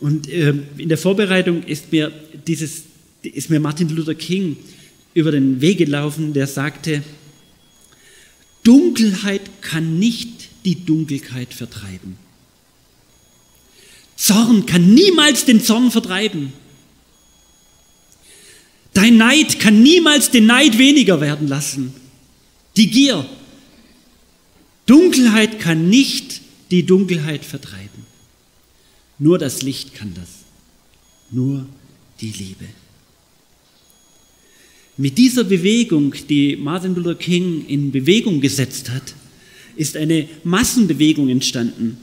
Und 0.00 0.28
äh, 0.28 0.54
in 0.76 0.88
der 0.88 0.98
Vorbereitung 0.98 1.64
ist 1.64 1.90
mir, 1.90 2.12
dieses, 2.46 2.84
ist 3.22 3.50
mir 3.50 3.58
Martin 3.58 3.88
Luther 3.88 4.14
King 4.14 4.56
über 5.14 5.32
den 5.32 5.60
Weg 5.60 5.78
gelaufen, 5.78 6.34
der 6.34 6.46
sagte, 6.46 7.02
Dunkelheit 8.62 9.62
kann 9.62 9.98
nicht 9.98 10.28
die 10.64 10.84
Dunkelheit 10.84 11.54
vertreiben. 11.54 12.16
Zorn 14.16 14.66
kann 14.66 14.94
niemals 14.94 15.44
den 15.44 15.62
Zorn 15.62 15.90
vertreiben. 15.90 16.52
Dein 18.96 19.18
Neid 19.18 19.60
kann 19.60 19.82
niemals 19.82 20.30
den 20.30 20.46
Neid 20.46 20.78
weniger 20.78 21.20
werden 21.20 21.48
lassen. 21.48 21.92
Die 22.78 22.88
Gier. 22.88 23.26
Dunkelheit 24.86 25.60
kann 25.60 25.90
nicht 25.90 26.40
die 26.70 26.86
Dunkelheit 26.86 27.44
vertreiben. 27.44 28.06
Nur 29.18 29.36
das 29.36 29.60
Licht 29.60 29.92
kann 29.92 30.14
das. 30.14 30.30
Nur 31.30 31.66
die 32.22 32.30
Liebe. 32.30 32.64
Mit 34.96 35.18
dieser 35.18 35.44
Bewegung, 35.44 36.14
die 36.30 36.56
Martin 36.56 36.94
Luther 36.94 37.16
King 37.16 37.66
in 37.66 37.92
Bewegung 37.92 38.40
gesetzt 38.40 38.88
hat, 38.88 39.14
ist 39.76 39.98
eine 39.98 40.26
Massenbewegung 40.42 41.28
entstanden. 41.28 41.98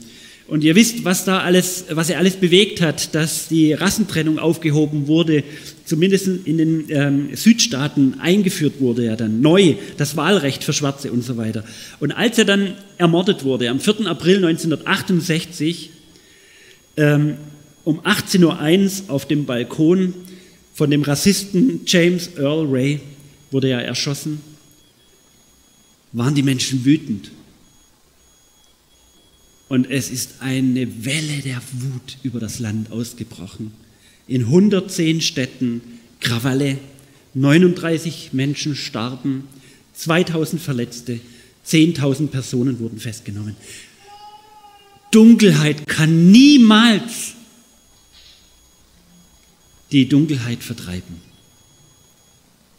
Und 0.46 0.62
ihr 0.62 0.74
wisst, 0.74 1.04
was 1.04 1.24
da 1.24 1.40
alles, 1.40 1.86
was 1.90 2.10
er 2.10 2.18
alles 2.18 2.36
bewegt 2.36 2.82
hat, 2.82 3.14
dass 3.14 3.48
die 3.48 3.72
Rassentrennung 3.72 4.38
aufgehoben 4.38 5.06
wurde, 5.06 5.42
zumindest 5.86 6.26
in 6.26 6.58
den 6.58 6.84
ähm, 6.90 7.34
Südstaaten 7.34 8.20
eingeführt 8.20 8.74
wurde 8.78 9.06
ja 9.06 9.16
dann 9.16 9.40
neu, 9.40 9.76
das 9.96 10.16
Wahlrecht 10.16 10.62
für 10.62 10.74
Schwarze 10.74 11.10
und 11.12 11.22
so 11.22 11.38
weiter. 11.38 11.64
Und 11.98 12.12
als 12.12 12.38
er 12.38 12.44
dann 12.44 12.74
ermordet 12.98 13.44
wurde, 13.44 13.70
am 13.70 13.80
4. 13.80 14.06
April 14.06 14.36
1968, 14.36 15.90
ähm, 16.98 17.36
um 17.84 18.00
18.01 18.00 18.42
Uhr 19.08 19.14
auf 19.14 19.26
dem 19.26 19.46
Balkon 19.46 20.12
von 20.74 20.90
dem 20.90 21.02
Rassisten 21.02 21.80
James 21.86 22.30
Earl 22.36 22.66
Ray, 22.66 23.00
wurde 23.50 23.68
er 23.68 23.82
erschossen, 23.82 24.40
waren 26.12 26.34
die 26.34 26.42
Menschen 26.42 26.84
wütend. 26.84 27.30
Und 29.68 29.90
es 29.90 30.10
ist 30.10 30.36
eine 30.40 31.04
Welle 31.04 31.40
der 31.42 31.60
Wut 31.72 32.18
über 32.22 32.40
das 32.40 32.58
Land 32.58 32.92
ausgebrochen. 32.92 33.72
In 34.26 34.42
110 34.42 35.20
Städten 35.20 35.80
Krawalle, 36.20 36.78
39 37.34 38.30
Menschen 38.32 38.76
starben, 38.76 39.44
2000 39.94 40.60
Verletzte, 40.60 41.20
10.000 41.66 42.28
Personen 42.28 42.78
wurden 42.78 42.98
festgenommen. 42.98 43.56
Dunkelheit 45.10 45.86
kann 45.86 46.30
niemals 46.30 47.34
die 49.92 50.08
Dunkelheit 50.08 50.62
vertreiben. 50.62 51.20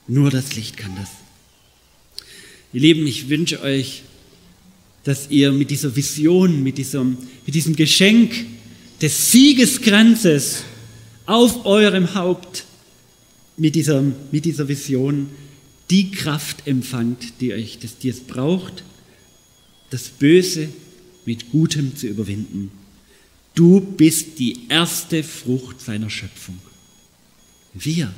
Nur 0.08 0.30
das 0.30 0.56
Licht 0.56 0.78
kann 0.78 0.96
das. 0.98 1.10
Ihr 2.74 2.82
Lieben, 2.82 3.08
ich 3.08 3.30
wünsche 3.30 3.62
euch, 3.62 4.04
dass 5.06 5.30
ihr 5.30 5.52
mit 5.52 5.72
dieser 5.72 5.96
Vision, 5.96 6.62
mit 6.62 6.78
diesem, 6.78 7.18
mit 7.46 7.56
diesem 7.56 7.76
Geschenk 7.76 8.34
des 9.02 9.32
Siegeskranzes 9.32 10.64
auf 11.26 11.66
eurem 11.66 12.14
Haupt, 12.16 12.66
mit 13.56 13.76
dieser, 13.76 14.04
mit 14.32 14.44
dieser 14.44 14.68
Vision 14.68 15.30
die 15.90 16.12
Kraft 16.12 16.68
empfangt, 16.68 17.40
die 17.40 17.54
euch, 17.54 17.78
die 18.02 18.10
es 18.10 18.20
braucht, 18.20 18.84
das 19.92 20.10
Böse 20.10 20.70
mit 21.26 21.52
Gutem 21.52 21.96
zu 21.96 22.08
überwinden. 22.08 22.72
Du 23.54 23.80
bist 23.80 24.40
die 24.40 24.68
erste 24.70 25.24
Frucht 25.24 25.80
seiner 25.80 26.10
Schöpfung. 26.10 26.60
Wir 27.74 28.12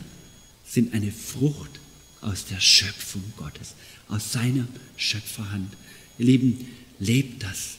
sind 0.65 0.93
eine 0.93 1.12
Frucht 1.12 1.80
aus 2.21 2.45
der 2.45 2.60
Schöpfung 2.60 3.23
Gottes, 3.36 3.76
aus 4.08 4.32
seiner 4.32 4.67
Schöpferhand. 4.95 5.73
Ihr 6.20 6.26
Lieben, 6.26 6.68
lebt 7.00 7.44
das. 7.44 7.78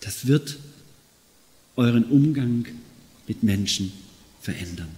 Das 0.00 0.26
wird 0.26 0.58
euren 1.76 2.04
Umgang 2.04 2.66
mit 3.26 3.42
Menschen 3.42 3.92
verändern. 4.40 4.88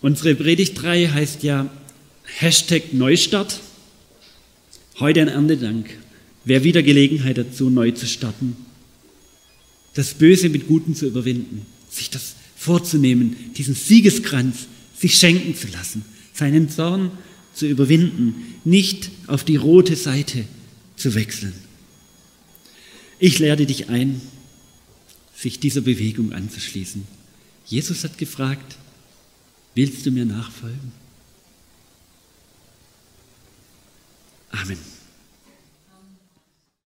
Unsere 0.00 0.34
Predigtreihe 0.34 1.12
heißt 1.12 1.42
ja 1.42 1.70
Hashtag 2.24 2.92
Neustart. 2.92 3.60
Heute 5.00 5.22
ein 5.22 5.28
Erntedank. 5.28 5.90
Wer 6.44 6.62
wieder 6.64 6.82
Gelegenheit 6.82 7.38
dazu, 7.38 7.70
neu 7.70 7.90
zu 7.90 8.06
starten. 8.06 8.56
Das 9.94 10.14
Böse 10.14 10.48
mit 10.48 10.68
Guten 10.68 10.94
zu 10.94 11.06
überwinden. 11.06 11.66
Sich 11.90 12.10
das 12.10 12.34
vorzunehmen, 12.56 13.36
diesen 13.56 13.74
Siegeskranz 13.74 14.66
sich 14.96 15.16
schenken 15.16 15.56
zu 15.56 15.68
lassen. 15.68 16.04
Seinen 16.32 16.68
Zorn 16.70 17.10
zu 17.58 17.66
überwinden. 17.66 18.54
Nicht 18.64 19.10
auf 19.26 19.44
die 19.44 19.56
rote 19.56 19.96
Seite 19.96 20.44
zu 20.96 21.14
wechseln. 21.14 21.54
Ich 23.18 23.38
lehre 23.38 23.66
dich 23.66 23.88
ein, 23.88 24.20
sich 25.34 25.60
dieser 25.60 25.80
Bewegung 25.80 26.32
anzuschließen. 26.32 27.06
Jesus 27.66 28.04
hat 28.04 28.16
gefragt, 28.16 28.76
willst 29.74 30.06
du 30.06 30.10
mir 30.10 30.24
nachfolgen? 30.24 30.92
Amen. 34.50 34.97